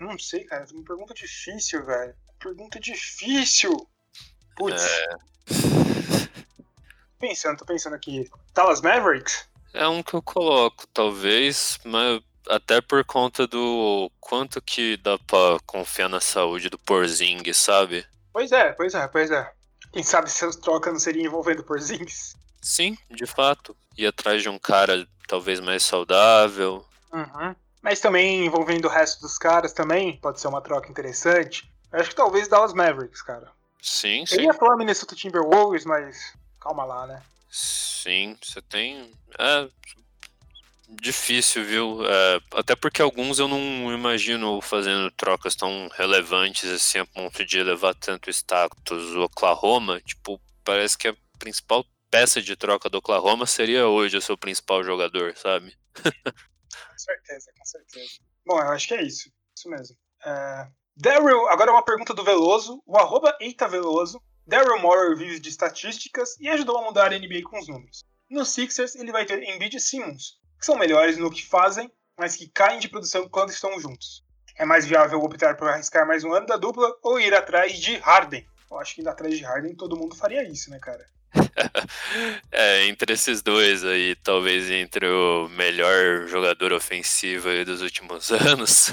Não 0.00 0.18
sei, 0.18 0.44
cara. 0.44 0.66
Uma 0.72 0.82
pergunta 0.82 1.12
difícil, 1.12 1.84
velho. 1.84 2.14
Pergunta 2.38 2.78
difícil. 2.80 3.88
Putz. 4.56 4.82
É... 4.82 5.16
Pensando, 7.18 7.58
tô 7.58 7.64
pensando 7.64 7.94
aqui. 7.94 8.28
Dallas 8.54 8.80
Mavericks? 8.80 9.48
É 9.74 9.86
um 9.88 10.02
que 10.02 10.14
eu 10.14 10.22
coloco, 10.22 10.86
talvez, 10.88 11.78
mas 11.84 12.22
até 12.48 12.80
por 12.80 13.04
conta 13.04 13.46
do 13.46 14.10
quanto 14.20 14.62
que 14.62 14.96
dá 14.96 15.18
pra 15.18 15.58
confiar 15.66 16.08
na 16.08 16.20
saúde 16.20 16.70
do 16.70 16.78
Porzing, 16.78 17.42
sabe? 17.52 18.06
Pois 18.32 18.52
é, 18.52 18.72
pois 18.72 18.94
é, 18.94 19.06
pois 19.08 19.30
é. 19.30 19.52
Quem 19.92 20.02
sabe 20.02 20.30
se 20.30 20.44
as 20.44 20.56
trocas 20.56 20.92
não 20.92 21.00
seriam 21.00 21.26
envolvendo 21.26 21.64
Porzingis? 21.64 22.34
Sim, 22.62 22.96
de 23.10 23.26
fato. 23.26 23.76
Ir 23.96 24.06
atrás 24.06 24.42
de 24.42 24.48
um 24.48 24.58
cara 24.58 25.06
talvez 25.26 25.60
mais 25.60 25.82
saudável. 25.82 26.84
Uhum. 27.12 27.54
Mas 27.82 28.00
também 28.00 28.44
envolvendo 28.44 28.86
o 28.86 28.90
resto 28.90 29.20
dos 29.20 29.38
caras 29.38 29.72
também, 29.72 30.16
pode 30.18 30.40
ser 30.40 30.48
uma 30.48 30.60
troca 30.60 30.90
interessante. 30.90 31.70
Eu 31.92 32.00
acho 32.00 32.10
que 32.10 32.16
talvez 32.16 32.48
Dallas 32.48 32.74
Mavericks, 32.74 33.22
cara. 33.22 33.50
Sim, 33.80 34.20
Eu 34.20 34.26
sim. 34.26 34.42
ia 34.42 34.54
falar 34.54 34.76
Minnesota 34.76 35.14
Timberwolves, 35.14 35.84
mas 35.84 36.34
calma 36.60 36.84
lá, 36.84 37.06
né? 37.06 37.22
Sim, 37.50 38.36
você 38.42 38.60
tem. 38.62 39.12
É. 39.38 39.68
Difícil, 40.90 41.64
viu? 41.64 42.00
É, 42.06 42.40
até 42.54 42.74
porque 42.74 43.02
alguns 43.02 43.38
eu 43.38 43.46
não 43.46 43.92
imagino 43.92 44.58
fazendo 44.62 45.10
trocas 45.10 45.54
tão 45.54 45.88
relevantes 45.92 46.70
assim 46.70 46.98
a 46.98 47.04
ponto 47.04 47.44
de 47.44 47.58
elevar 47.58 47.94
tanto 47.94 48.30
status. 48.30 49.14
O 49.14 49.22
Oklahoma, 49.24 50.00
tipo, 50.00 50.40
parece 50.64 50.96
que 50.96 51.08
a 51.08 51.16
principal 51.38 51.84
peça 52.10 52.40
de 52.40 52.56
troca 52.56 52.88
do 52.88 52.98
Oklahoma 52.98 53.44
seria 53.44 53.86
hoje 53.86 54.16
o 54.16 54.22
seu 54.22 54.36
principal 54.36 54.82
jogador, 54.82 55.36
sabe? 55.36 55.76
Com 56.88 56.98
certeza, 56.98 57.52
com 57.56 57.64
certeza. 57.64 58.12
Bom, 58.46 58.58
eu 58.60 58.68
acho 58.70 58.88
que 58.88 58.94
é 58.94 59.02
isso. 59.02 59.30
Isso 59.56 59.68
mesmo. 59.68 59.96
É... 60.24 60.68
Daryl, 61.00 61.48
agora 61.48 61.70
uma 61.70 61.84
pergunta 61.84 62.12
do 62.12 62.24
Veloso. 62.24 62.82
O 62.84 62.98
arroba 62.98 63.36
Eita 63.40 63.68
Veloso. 63.68 64.20
Daryl 64.44 64.80
Morey 64.80 65.14
vive 65.14 65.38
de 65.38 65.48
estatísticas 65.48 66.36
e 66.40 66.48
ajudou 66.48 66.76
a 66.76 66.82
mudar 66.82 67.12
a 67.12 67.18
NBA 67.18 67.42
com 67.44 67.56
os 67.56 67.68
números. 67.68 68.02
No 68.28 68.44
Sixers, 68.44 68.96
ele 68.96 69.12
vai 69.12 69.24
ter 69.24 69.40
Embiid 69.44 69.76
e 69.76 69.80
Simmons, 69.80 70.38
que 70.58 70.66
são 70.66 70.76
melhores 70.76 71.16
no 71.16 71.30
que 71.30 71.46
fazem, 71.46 71.88
mas 72.18 72.34
que 72.34 72.48
caem 72.48 72.80
de 72.80 72.88
produção 72.88 73.28
quando 73.28 73.50
estão 73.50 73.78
juntos. 73.78 74.24
É 74.56 74.64
mais 74.64 74.86
viável 74.86 75.22
optar 75.22 75.56
por 75.56 75.68
arriscar 75.68 76.04
mais 76.04 76.24
um 76.24 76.32
ano 76.32 76.46
da 76.46 76.56
dupla 76.56 76.92
ou 77.00 77.20
ir 77.20 77.32
atrás 77.32 77.78
de 77.78 77.96
Harden? 77.98 78.44
Eu 78.68 78.80
acho 78.80 78.96
que 78.96 79.00
ir 79.00 79.08
atrás 79.08 79.38
de 79.38 79.44
Harden 79.44 79.76
todo 79.76 79.96
mundo 79.96 80.16
faria 80.16 80.42
isso, 80.42 80.68
né, 80.68 80.80
cara? 80.80 81.06
é, 82.50 82.86
entre 82.86 83.12
esses 83.12 83.40
dois 83.40 83.84
aí, 83.84 84.16
talvez 84.16 84.68
entre 84.68 85.06
o 85.06 85.48
melhor 85.50 86.26
jogador 86.26 86.72
ofensivo 86.72 87.64
dos 87.64 87.82
últimos 87.82 88.32
anos. 88.50 88.92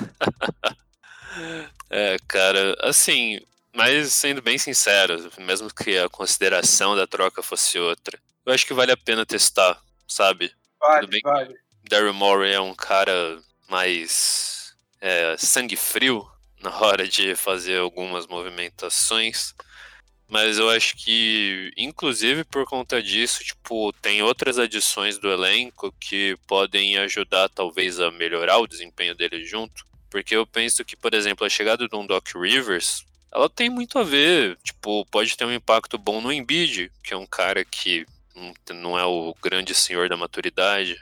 É, 1.90 2.18
cara, 2.28 2.76
assim, 2.82 3.40
mas 3.74 4.14
sendo 4.14 4.42
bem 4.42 4.58
sincero, 4.58 5.32
mesmo 5.40 5.74
que 5.74 5.98
a 5.98 6.10
consideração 6.10 6.96
da 6.96 7.06
troca 7.06 7.44
fosse 7.44 7.78
outra, 7.78 8.20
eu 8.46 8.54
acho 8.54 8.66
que 8.66 8.74
vale 8.74 8.92
a 8.92 8.98
pena 8.98 9.26
testar, 9.26 9.82
sabe? 10.08 10.52
Vale, 10.80 11.02
Tudo 11.02 11.10
bem 11.10 11.22
vale. 11.24 11.56
Daryl 11.90 12.14
Morey 12.14 12.54
é 12.54 12.60
um 12.60 12.74
cara 12.74 13.40
mais 13.70 14.74
é, 15.02 15.36
sangue 15.38 15.76
frio 15.76 16.26
na 16.62 16.76
hora 16.80 17.08
de 17.08 17.36
fazer 17.36 17.80
algumas 17.80 18.28
movimentações. 18.28 19.54
Mas 20.28 20.58
eu 20.58 20.70
acho 20.72 20.96
que, 20.98 21.72
inclusive 21.78 22.44
por 22.44 22.66
conta 22.66 23.02
disso, 23.02 23.44
tipo, 23.44 23.94
tem 24.02 24.24
outras 24.24 24.58
adições 24.58 25.20
do 25.20 25.32
elenco 25.32 25.94
que 26.00 26.36
podem 26.48 26.98
ajudar 26.98 27.48
talvez 27.50 28.00
a 28.00 28.10
melhorar 28.10 28.58
o 28.58 28.68
desempenho 28.68 29.14
dele 29.14 29.46
junto. 29.46 29.86
Porque 30.10 30.36
eu 30.36 30.46
penso 30.46 30.86
que, 30.86 30.96
por 30.96 31.14
exemplo, 31.14 31.46
a 31.46 31.50
chegada 31.50 31.88
de 31.88 31.96
um 31.96 32.06
Doc 32.06 32.28
Rivers, 32.36 33.06
ela 33.32 33.50
tem 33.50 33.70
muito 33.70 34.00
a 34.00 34.04
ver, 34.04 34.58
tipo, 34.64 35.06
pode 35.08 35.36
ter 35.36 35.46
um 35.46 35.54
impacto 35.54 35.98
bom 35.98 36.22
no 36.22 36.32
Embiid, 36.32 36.92
que 37.04 37.14
é 37.14 37.18
um 37.18 37.26
cara 37.26 37.66
que 37.66 38.06
não 38.70 38.98
é 38.98 39.06
o 39.06 39.36
grande 39.42 39.74
senhor 39.74 40.08
da 40.10 40.18
maturidade. 40.18 40.96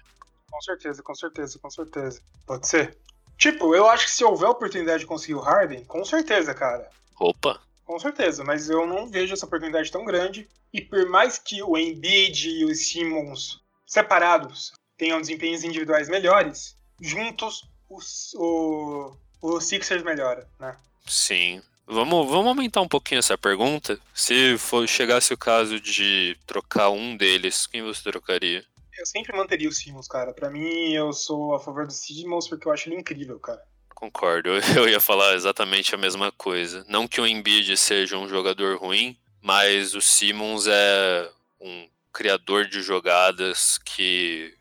Com 0.49 0.61
certeza, 0.61 1.01
com 1.01 1.15
certeza, 1.15 1.59
com 1.59 1.69
certeza. 1.69 2.21
Pode 2.45 2.67
ser. 2.67 2.97
Tipo, 3.37 3.75
eu 3.75 3.87
acho 3.87 4.05
que 4.05 4.11
se 4.11 4.23
houver 4.23 4.49
oportunidade 4.49 5.01
de 5.01 5.05
conseguir 5.05 5.35
o 5.35 5.39
Harden, 5.39 5.83
com 5.85 6.05
certeza, 6.05 6.53
cara. 6.53 6.89
Opa, 7.19 7.59
Com 7.85 7.99
certeza, 7.99 8.43
mas 8.43 8.69
eu 8.69 8.85
não 8.85 9.09
vejo 9.09 9.33
essa 9.33 9.45
oportunidade 9.45 9.91
tão 9.91 10.05
grande. 10.05 10.47
E 10.71 10.81
por 10.81 11.07
mais 11.07 11.37
que 11.37 11.61
o 11.61 11.77
Embiid 11.77 12.49
e 12.49 12.65
o 12.65 12.73
Simmons 12.73 13.61
separados 13.85 14.71
tenham 14.97 15.21
desempenhos 15.21 15.63
individuais 15.63 16.09
melhores, 16.09 16.75
juntos 17.01 17.61
os, 17.89 18.33
o, 18.35 19.15
o 19.41 19.61
Sixers 19.61 20.03
melhora, 20.03 20.47
né? 20.59 20.75
Sim. 21.05 21.61
Vamos, 21.85 22.29
vamos 22.29 22.47
aumentar 22.47 22.81
um 22.81 22.87
pouquinho 22.87 23.19
essa 23.19 23.37
pergunta. 23.37 23.99
Se 24.13 24.57
for, 24.57 24.87
chegasse 24.87 25.33
o 25.33 25.37
caso 25.37 25.79
de 25.79 26.37
trocar 26.47 26.89
um 26.89 27.17
deles, 27.17 27.67
quem 27.67 27.83
você 27.83 28.03
trocaria? 28.03 28.65
Eu 28.97 29.05
sempre 29.05 29.35
manteria 29.35 29.67
o 29.67 29.71
Simmons, 29.71 30.07
cara. 30.07 30.33
Pra 30.33 30.49
mim, 30.49 30.93
eu 30.93 31.11
sou 31.11 31.55
a 31.55 31.59
favor 31.59 31.85
do 31.85 31.93
Simmons 31.93 32.47
porque 32.47 32.67
eu 32.67 32.71
acho 32.71 32.87
ele 32.87 32.99
incrível, 32.99 33.39
cara. 33.39 33.61
Concordo, 33.93 34.49
eu 34.77 34.87
ia 34.87 34.99
falar 34.99 35.35
exatamente 35.35 35.93
a 35.93 35.97
mesma 35.97 36.31
coisa. 36.31 36.85
Não 36.87 37.07
que 37.07 37.19
o 37.19 37.27
Embiid 37.27 37.75
seja 37.75 38.17
um 38.17 38.29
jogador 38.29 38.77
ruim, 38.77 39.17
mas 39.41 39.93
o 39.93 40.01
Simmons 40.01 40.67
é 40.67 41.29
um 41.59 41.87
criador 42.13 42.65
de 42.65 42.81
jogadas 42.81 43.77
que 43.77 44.53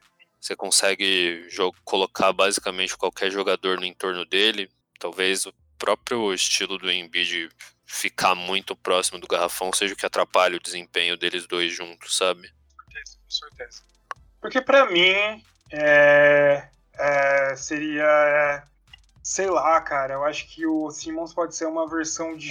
você 0.43 0.57
consegue 0.57 1.49
colocar 1.85 2.33
basicamente 2.33 2.97
qualquer 2.97 3.31
jogador 3.31 3.79
no 3.79 3.87
entorno 3.87 4.27
dele. 4.27 4.69
Talvez 4.99 5.47
o 5.47 5.55
próprio 5.79 6.35
estilo 6.35 6.79
do 6.79 6.91
Embiid 6.91 7.49
ficar 7.87 8.35
muito 8.35 8.75
próximo 8.75 9.21
do 9.21 9.29
garrafão 9.29 9.73
seja 9.73 9.95
o 9.95 9.97
que 9.97 10.05
atrapalha 10.05 10.57
o 10.57 10.63
desempenho 10.63 11.17
deles 11.17 11.47
dois 11.47 11.73
juntos, 11.73 12.17
sabe? 12.17 12.51
Com 12.77 12.91
certeza, 12.91 13.19
com 13.25 13.31
certeza. 13.31 13.83
Porque 14.41 14.61
pra 14.61 14.91
mim, 14.91 15.45
é, 15.71 16.69
é, 16.95 17.55
seria. 17.57 18.03
É, 18.03 18.63
sei 19.23 19.49
lá, 19.49 19.81
cara. 19.81 20.15
Eu 20.15 20.25
acho 20.25 20.49
que 20.49 20.67
o 20.67 20.91
Simmons 20.91 21.33
pode 21.33 21.55
ser 21.55 21.67
uma 21.67 21.89
versão 21.89 22.37
de 22.37 22.51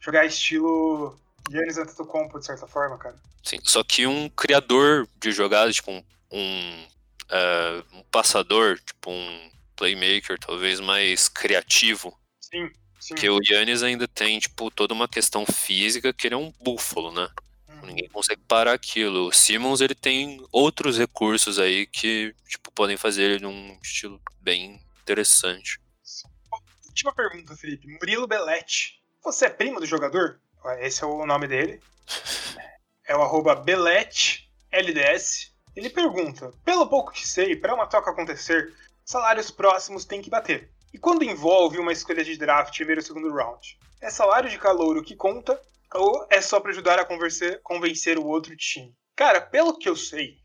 jogar 0.00 0.24
estilo 0.24 1.20
Giannis 1.50 1.76
Antetokounmpo, 1.76 2.38
de 2.38 2.46
certa 2.46 2.66
forma, 2.66 2.96
cara. 2.96 3.16
Sim, 3.44 3.58
só 3.62 3.84
que 3.84 4.06
um 4.06 4.30
criador 4.30 5.06
de 5.20 5.30
jogadas, 5.30 5.76
tipo 5.76 5.92
um, 5.92 6.02
um, 6.32 6.86
uh, 7.30 7.96
um 7.96 8.02
passador, 8.04 8.78
tipo 8.78 9.10
um 9.10 9.50
playmaker, 9.76 10.38
talvez 10.38 10.80
mais 10.80 11.28
criativo. 11.28 12.16
Sim, 12.40 12.70
sim. 12.98 13.14
Porque 13.14 13.28
o 13.28 13.38
Yannis 13.42 13.82
ainda 13.82 14.08
tem, 14.08 14.38
tipo, 14.38 14.70
toda 14.70 14.94
uma 14.94 15.08
questão 15.08 15.44
física 15.46 16.12
que 16.12 16.26
ele 16.26 16.34
é 16.34 16.38
um 16.38 16.52
búfalo, 16.60 17.12
né? 17.12 17.28
Uhum. 17.68 17.86
Ninguém 17.86 18.08
consegue 18.08 18.40
parar 18.48 18.72
aquilo. 18.72 19.28
O 19.28 19.32
Simmons, 19.32 19.80
ele 19.80 19.94
tem 19.94 20.44
outros 20.50 20.98
recursos 20.98 21.58
aí 21.58 21.86
que, 21.86 22.34
tipo, 22.48 22.70
podem 22.72 22.96
fazer 22.96 23.24
ele 23.24 23.42
num 23.42 23.78
estilo 23.82 24.20
bem 24.40 24.80
interessante. 25.02 25.78
Última 26.86 27.12
pergunta, 27.12 27.54
Felipe. 27.54 27.86
Murilo 27.86 28.26
Belletti. 28.26 29.02
Você 29.22 29.46
é 29.46 29.50
primo 29.50 29.78
do 29.78 29.86
jogador? 29.86 30.40
Esse 30.80 31.04
é 31.04 31.06
o 31.06 31.26
nome 31.26 31.46
dele. 31.46 31.80
É 33.08 33.14
o 33.14 33.22
arroba 33.22 33.54
Belete 33.54 34.50
LDS. 34.72 35.54
Ele 35.76 35.90
pergunta: 35.90 36.50
pelo 36.64 36.88
pouco 36.88 37.12
que 37.12 37.28
sei, 37.28 37.54
para 37.54 37.74
uma 37.74 37.86
troca 37.86 38.10
acontecer, 38.10 38.74
salários 39.04 39.50
próximos 39.50 40.06
têm 40.06 40.22
que 40.22 40.30
bater. 40.30 40.70
E 40.92 40.98
quando 40.98 41.22
envolve 41.22 41.78
uma 41.78 41.92
escolha 41.92 42.24
de 42.24 42.38
draft 42.38 42.74
primeiro 42.74 43.02
ou 43.02 43.06
segundo 43.06 43.32
round? 43.32 43.78
É 44.00 44.08
salário 44.08 44.48
de 44.48 44.58
calouro 44.58 45.02
que 45.02 45.14
conta 45.14 45.60
ou 45.94 46.26
é 46.30 46.40
só 46.40 46.58
para 46.58 46.70
ajudar 46.70 46.98
a 46.98 47.04
convencer, 47.04 47.60
convencer 47.62 48.18
o 48.18 48.26
outro 48.26 48.56
time? 48.56 48.96
Cara, 49.14 49.40
pelo 49.40 49.76
que 49.78 49.88
eu 49.88 49.94
sei, 49.94 50.38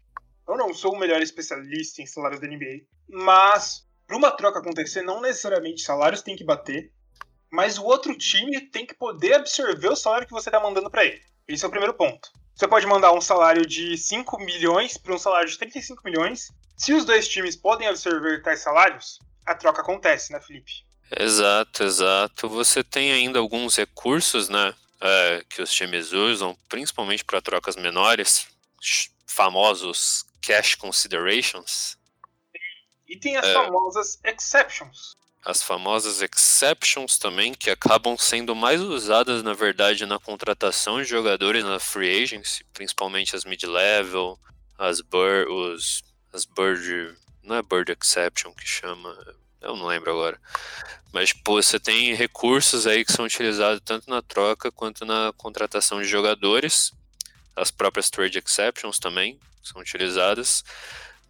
eu 0.47 0.57
não 0.57 0.73
sou 0.73 0.93
o 0.93 0.99
melhor 0.99 1.21
especialista 1.21 2.01
em 2.01 2.05
salários 2.05 2.41
da 2.41 2.47
NBA, 2.47 2.81
mas 3.09 3.87
para 4.05 4.17
uma 4.17 4.31
troca 4.31 4.59
acontecer, 4.59 5.01
não 5.01 5.21
necessariamente 5.21 5.81
salários 5.81 6.21
têm 6.21 6.35
que 6.35 6.43
bater, 6.43 6.91
mas 7.49 7.77
o 7.77 7.85
outro 7.85 8.17
time 8.17 8.59
tem 8.69 8.85
que 8.85 8.93
poder 8.93 9.35
absorver 9.35 9.87
o 9.87 9.95
salário 9.95 10.27
que 10.27 10.33
você 10.33 10.49
está 10.49 10.59
mandando 10.59 10.89
para 10.89 11.05
ele. 11.05 11.21
Esse 11.47 11.63
é 11.63 11.67
o 11.67 11.71
primeiro 11.71 11.93
ponto. 11.93 12.29
Você 12.61 12.67
pode 12.67 12.85
mandar 12.85 13.11
um 13.11 13.19
salário 13.19 13.65
de 13.65 13.97
5 13.97 14.37
milhões 14.37 14.95
para 14.95 15.15
um 15.15 15.17
salário 15.17 15.49
de 15.49 15.57
35 15.57 16.03
milhões. 16.05 16.51
Se 16.77 16.93
os 16.93 17.03
dois 17.03 17.27
times 17.27 17.55
podem 17.55 17.87
absorver 17.87 18.43
tais 18.43 18.59
salários, 18.59 19.17
a 19.43 19.55
troca 19.55 19.81
acontece, 19.81 20.31
né, 20.31 20.39
Felipe? 20.39 20.71
Exato, 21.19 21.83
exato. 21.83 22.47
Você 22.47 22.83
tem 22.83 23.13
ainda 23.13 23.39
alguns 23.39 23.77
recursos, 23.77 24.47
né, 24.47 24.75
é, 25.01 25.43
que 25.49 25.59
os 25.59 25.73
times 25.73 26.11
usam, 26.11 26.55
principalmente 26.69 27.25
para 27.25 27.41
trocas 27.41 27.75
menores, 27.75 28.45
famosos 29.25 30.23
cash 30.39 30.75
considerations. 30.75 31.97
E 33.09 33.17
tem 33.17 33.37
as 33.37 33.47
é, 33.47 33.53
famosas 33.53 34.19
exceptions. 34.23 35.15
As 35.43 35.63
famosas 35.63 36.21
exceptions 36.21 37.17
também, 37.17 37.53
que 37.53 37.71
acabam 37.71 38.15
sendo 38.17 38.55
mais 38.55 38.79
usadas, 38.79 39.41
na 39.41 39.53
verdade, 39.53 40.05
na 40.05 40.19
contratação 40.19 41.01
de 41.01 41.07
jogadores 41.07 41.63
na 41.63 41.79
free 41.79 42.23
agency, 42.23 42.63
principalmente 42.71 43.35
as 43.35 43.43
mid-level, 43.43 44.37
as 44.77 45.01
bird, 45.01 45.49
os, 45.51 46.03
as 46.31 46.45
bird, 46.45 47.15
não 47.43 47.55
é 47.55 47.61
bird 47.63 47.91
exception 47.91 48.53
que 48.53 48.67
chama, 48.67 49.17
eu 49.61 49.75
não 49.75 49.87
lembro 49.87 50.11
agora. 50.11 50.39
Mas, 51.11 51.33
pô, 51.33 51.61
você 51.61 51.79
tem 51.79 52.13
recursos 52.13 52.85
aí 52.85 53.03
que 53.03 53.11
são 53.11 53.25
utilizados 53.25 53.81
tanto 53.83 54.09
na 54.09 54.21
troca 54.21 54.71
quanto 54.71 55.05
na 55.05 55.33
contratação 55.35 56.01
de 56.01 56.07
jogadores. 56.07 56.93
As 57.55 57.69
próprias 57.69 58.09
trade 58.09 58.37
exceptions 58.37 58.97
também 58.97 59.39
são 59.63 59.81
utilizadas. 59.81 60.63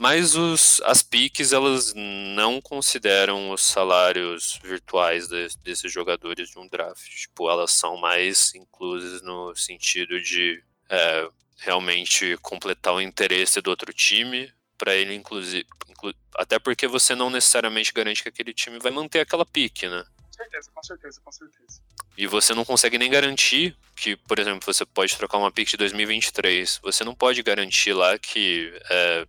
Mas 0.02 0.36
os, 0.36 0.82
as 0.82 1.04
piques, 1.04 1.54
elas 1.54 1.94
não 1.94 2.60
consideram 2.60 3.52
os 3.52 3.62
salários 3.62 4.60
virtuais 4.64 5.28
de, 5.28 5.48
desses 5.64 5.94
jogadores 5.94 6.50
de 6.50 6.58
um 6.58 6.68
draft. 6.68 7.08
Tipo, 7.08 7.48
elas 7.52 7.70
são 7.70 7.98
mais 7.98 8.56
inclusas 8.56 9.22
no 9.22 9.56
sentido 9.56 10.20
de 10.20 10.60
é, 10.90 11.30
realmente 11.60 12.36
completar 12.42 12.96
o 12.96 13.00
interesse 13.00 13.62
do 13.62 13.70
outro 13.70 13.94
time 13.94 14.52
para 14.76 14.96
ele, 14.96 15.14
inclusive. 15.14 15.68
Inclu, 15.88 16.16
até 16.36 16.58
porque 16.58 16.88
você 16.88 17.14
não 17.14 17.30
necessariamente 17.30 17.94
garante 17.94 18.24
que 18.24 18.30
aquele 18.30 18.56
time 18.56 18.80
vai 18.80 18.92
manter 18.92 19.20
aquela 19.20 19.46
pique, 19.46 19.88
né? 19.88 20.04
Com 20.26 20.34
certeza, 20.34 20.72
com 20.74 20.84
certeza, 20.84 21.22
com 21.24 21.32
certeza. 21.32 21.80
E 22.18 22.26
você 22.26 22.56
não 22.56 22.66
consegue 22.66 22.98
nem 22.98 23.12
garantir 23.12 23.78
que, 23.96 24.16
por 24.16 24.40
exemplo, 24.40 24.66
você 24.66 24.84
pode 24.84 25.16
trocar 25.16 25.38
uma 25.38 25.52
pick 25.52 25.70
de 25.70 25.78
2023. 25.78 26.80
Você 26.82 27.04
não 27.04 27.14
pode 27.14 27.44
garantir 27.44 27.94
lá 27.94 28.18
que 28.18 28.74
é, 28.90 29.28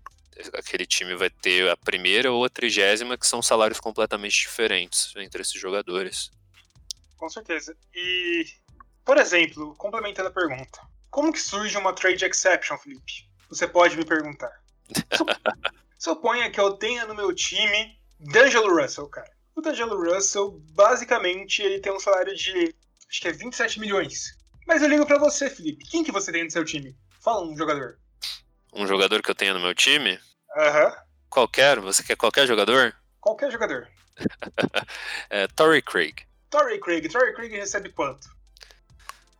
aquele 0.54 0.86
time 0.86 1.14
vai 1.14 1.30
ter 1.30 1.68
a 1.70 1.76
primeira 1.76 2.32
ou 2.32 2.44
a 2.44 2.48
trigésima, 2.48 3.18
que 3.18 3.26
são 3.26 3.42
salários 3.42 3.80
completamente 3.80 4.40
diferentes 4.40 5.12
entre 5.16 5.42
esses 5.42 5.60
jogadores. 5.60 6.30
Com 7.16 7.28
certeza. 7.28 7.76
E, 7.94 8.46
por 9.04 9.16
exemplo, 9.18 9.74
complementando 9.76 10.28
a 10.28 10.32
pergunta, 10.32 10.80
como 11.10 11.32
que 11.32 11.40
surge 11.40 11.76
uma 11.76 11.94
trade 11.94 12.24
exception, 12.24 12.76
Felipe? 12.78 13.28
Você 13.48 13.68
pode 13.68 13.96
me 13.96 14.04
perguntar. 14.04 14.50
Suponha 15.98 16.50
que 16.50 16.58
eu 16.58 16.72
tenha 16.72 17.06
no 17.06 17.14
meu 17.14 17.34
time 17.34 17.96
D'Angelo 18.18 18.74
Russell, 18.74 19.08
cara. 19.08 19.30
O 19.54 19.60
D'Angelo 19.60 19.96
Russell, 20.02 20.60
basicamente, 20.72 21.62
ele 21.62 21.78
tem 21.80 21.92
um 21.92 22.00
salário 22.00 22.34
de, 22.34 22.74
acho 23.08 23.20
que 23.20 23.28
é 23.28 23.32
27 23.32 23.78
milhões. 23.78 24.36
Mas 24.66 24.82
eu 24.82 24.88
ligo 24.88 25.06
para 25.06 25.18
você, 25.18 25.50
Felipe. 25.50 25.84
Quem 25.86 26.02
que 26.02 26.10
você 26.12 26.32
tem 26.32 26.44
no 26.44 26.50
seu 26.50 26.64
time? 26.64 26.96
Fala 27.20 27.46
um 27.46 27.56
jogador. 27.56 27.98
Um 28.72 28.86
jogador 28.86 29.22
que 29.22 29.30
eu 29.30 29.34
tenho 29.34 29.54
no 29.54 29.60
meu 29.60 29.74
time? 29.74 30.18
Aham. 30.56 30.96
Qualquer? 31.28 31.78
Você 31.80 32.02
quer 32.02 32.16
qualquer 32.16 32.46
jogador? 32.46 32.94
Qualquer 33.20 33.50
jogador. 33.50 33.88
é, 35.30 35.46
Torrey 35.48 35.82
Craig. 35.82 36.26
Torrey 36.50 36.78
Craig. 36.80 37.08
Torrey 37.08 37.34
Craig 37.34 37.52
recebe 37.52 37.90
quanto? 37.90 38.28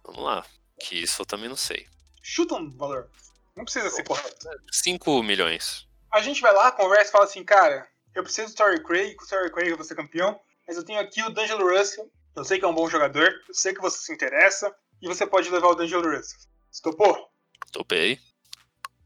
Vamos 0.05 0.23
lá. 0.23 0.45
Que 0.81 1.03
isso 1.03 1.23
eu 1.23 1.27
também 1.27 1.49
não 1.49 1.57
sei. 1.57 1.87
Chuta 2.23 2.55
um 2.55 2.71
valor. 2.71 3.09
Não 3.57 3.65
precisa 3.65 3.91
ser 3.91 4.05
correto. 4.05 4.49
5 4.71 5.23
milhões. 5.23 5.87
A 6.11 6.21
gente 6.21 6.41
vai 6.41 6.53
lá, 6.53 6.73
conversa 6.73 7.09
e 7.09 7.13
fala 7.13 7.25
assim, 7.25 7.45
cara, 7.45 7.87
eu 8.15 8.23
preciso 8.23 8.53
do 8.53 8.57
Torrey 8.57 8.83
Craig, 8.83 9.15
com 9.15 9.25
o 9.25 9.29
Torrey 9.29 9.51
Craig 9.51 9.71
eu 9.71 9.77
vou 9.77 9.85
ser 9.85 9.95
campeão, 9.95 10.39
mas 10.67 10.77
eu 10.77 10.85
tenho 10.85 11.01
aqui 11.01 11.23
o 11.23 11.31
D'Angelo 11.31 11.69
Russell, 11.71 12.11
eu 12.37 12.45
sei 12.45 12.59
que 12.59 12.65
é 12.65 12.69
um 12.69 12.75
bom 12.75 12.89
jogador, 12.89 13.33
eu 13.49 13.55
sei 13.55 13.75
que 13.75 13.81
você 13.81 13.99
se 13.99 14.13
interessa, 14.13 14.75
e 15.01 15.09
você 15.09 15.27
pode 15.27 15.51
levar 15.51 15.69
o 15.69 15.75
D'Angelo 15.75 16.15
Russell. 16.15 16.39
Você 16.71 16.83
topou? 16.83 17.31
Topei. 17.73 18.19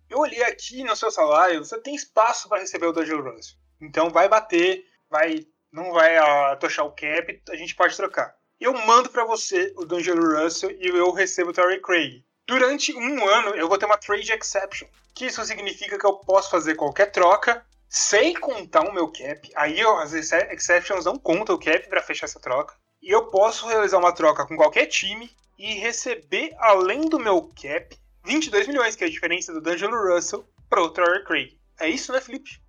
Eu 0.08 0.18
olhei 0.18 0.42
aqui 0.44 0.84
no 0.84 0.94
seu 0.94 1.10
salário, 1.10 1.64
você 1.64 1.80
tem 1.80 1.94
espaço 1.94 2.48
para 2.48 2.60
receber 2.60 2.86
o 2.86 2.92
D'Angelo 2.92 3.30
Russell. 3.30 3.56
Então 3.80 4.10
vai 4.10 4.28
bater, 4.28 4.84
vai, 5.10 5.46
não 5.72 5.92
vai 5.92 6.18
uh, 6.18 6.58
tochar 6.58 6.86
o 6.86 6.92
cap, 6.92 7.42
a 7.50 7.56
gente 7.56 7.74
pode 7.74 7.96
trocar. 7.96 8.34
Eu 8.60 8.72
mando 8.72 9.10
para 9.10 9.24
você 9.24 9.72
o 9.76 9.84
D'Angelo 9.84 10.42
Russell 10.42 10.70
e 10.70 10.86
eu 10.86 11.12
recebo 11.12 11.50
o 11.50 11.52
Torrey 11.52 11.80
Craig. 11.80 12.24
Durante 12.46 12.94
um 12.94 13.28
ano 13.28 13.50
eu 13.50 13.68
vou 13.68 13.76
ter 13.76 13.86
uma 13.86 13.98
trade 13.98 14.32
exception, 14.32 14.88
que 15.14 15.26
isso 15.26 15.44
significa 15.44 15.98
que 15.98 16.06
eu 16.06 16.14
posso 16.18 16.50
fazer 16.50 16.76
qualquer 16.76 17.10
troca 17.10 17.66
sem 17.88 18.34
contar 18.34 18.82
o 18.82 18.94
meu 18.94 19.08
cap. 19.08 19.50
Aí 19.56 19.80
as 19.80 20.12
exceptions 20.12 21.04
não 21.04 21.18
contam 21.18 21.56
o 21.56 21.58
cap 21.58 21.88
para 21.88 22.02
fechar 22.02 22.26
essa 22.26 22.40
troca. 22.40 22.74
E 23.02 23.10
eu 23.10 23.26
posso 23.26 23.66
realizar 23.66 23.98
uma 23.98 24.14
troca 24.14 24.46
com 24.46 24.56
qualquer 24.56 24.86
time 24.86 25.30
e 25.58 25.74
receber, 25.74 26.54
além 26.58 27.08
do 27.08 27.18
meu 27.18 27.42
cap, 27.60 27.98
22 28.26 28.66
milhões, 28.66 28.96
que 28.96 29.04
é 29.04 29.06
a 29.06 29.10
diferença 29.10 29.52
do 29.52 29.60
D'Angelo 29.60 29.96
Russell 30.12 30.46
para 30.68 30.82
o 30.82 30.90
Torrey 30.90 31.24
Craig. 31.24 31.58
É 31.78 31.88
isso, 31.88 32.12
né, 32.12 32.20
Felipe? 32.20 32.60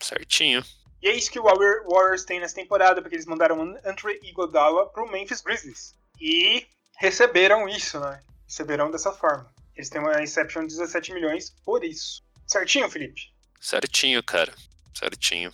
Certinho. 0.00 0.64
E 1.02 1.08
é 1.08 1.12
isso 1.14 1.30
que 1.30 1.38
o 1.38 1.44
Warriors 1.44 2.24
tem 2.24 2.40
nessa 2.40 2.54
temporada, 2.54 3.02
porque 3.02 3.14
eles 3.14 3.26
mandaram 3.26 3.60
Andre 3.84 4.18
Iguodala 4.22 4.88
para 4.90 5.04
o 5.04 5.10
Memphis 5.10 5.42
Grizzlies. 5.42 5.94
E 6.18 6.66
receberam 6.98 7.68
isso, 7.68 8.00
né? 8.00 8.22
receberão 8.46 8.90
dessa 8.90 9.12
forma. 9.12 9.52
Eles 9.76 9.90
têm 9.90 10.00
uma 10.00 10.22
Inception 10.22 10.62
de 10.62 10.76
17 10.76 11.12
milhões 11.12 11.50
por 11.64 11.84
isso. 11.84 12.22
Certinho, 12.46 12.88
Felipe? 12.88 13.20
Certinho, 13.60 14.22
cara. 14.22 14.54
Certinho. 14.94 15.52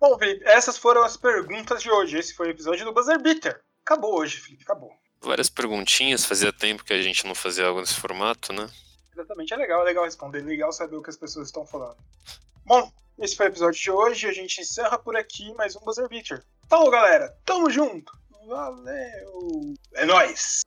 Bom, 0.00 0.18
Felipe, 0.18 0.44
essas 0.44 0.76
foram 0.76 1.02
as 1.02 1.16
perguntas 1.16 1.82
de 1.82 1.90
hoje. 1.90 2.18
Esse 2.18 2.34
foi 2.34 2.48
o 2.48 2.50
episódio 2.50 2.84
do 2.84 2.92
Buzzer 2.92 3.20
Beater. 3.20 3.60
Acabou 3.84 4.18
hoje, 4.18 4.38
Felipe, 4.38 4.64
acabou. 4.64 4.92
Várias 5.24 5.48
perguntinhas, 5.48 6.26
fazia 6.26 6.52
tempo 6.52 6.84
que 6.84 6.92
a 6.92 7.00
gente 7.00 7.26
não 7.26 7.34
fazia 7.34 7.66
algo 7.66 7.80
nesse 7.80 7.94
formato, 7.94 8.52
né? 8.52 8.68
Exatamente, 9.10 9.54
é 9.54 9.56
legal, 9.56 9.80
é 9.80 9.84
legal 9.84 10.04
responder, 10.04 10.40
é 10.40 10.42
legal 10.42 10.70
saber 10.70 10.96
o 10.96 11.02
que 11.02 11.08
as 11.08 11.16
pessoas 11.16 11.48
estão 11.48 11.66
falando. 11.66 11.96
Bom, 12.66 12.92
esse 13.18 13.34
foi 13.34 13.46
o 13.46 13.48
episódio 13.48 13.80
de 13.80 13.90
hoje, 13.90 14.28
a 14.28 14.32
gente 14.32 14.60
encerra 14.60 14.98
por 14.98 15.16
aqui 15.16 15.54
mais 15.54 15.74
um 15.76 15.80
Buzzer 15.80 16.08
Beater. 16.10 16.44
Falou, 16.68 16.90
galera, 16.90 17.34
tamo 17.44 17.70
junto! 17.70 18.12
Valeu! 18.46 19.74
É 19.94 20.04
nóis! 20.04 20.60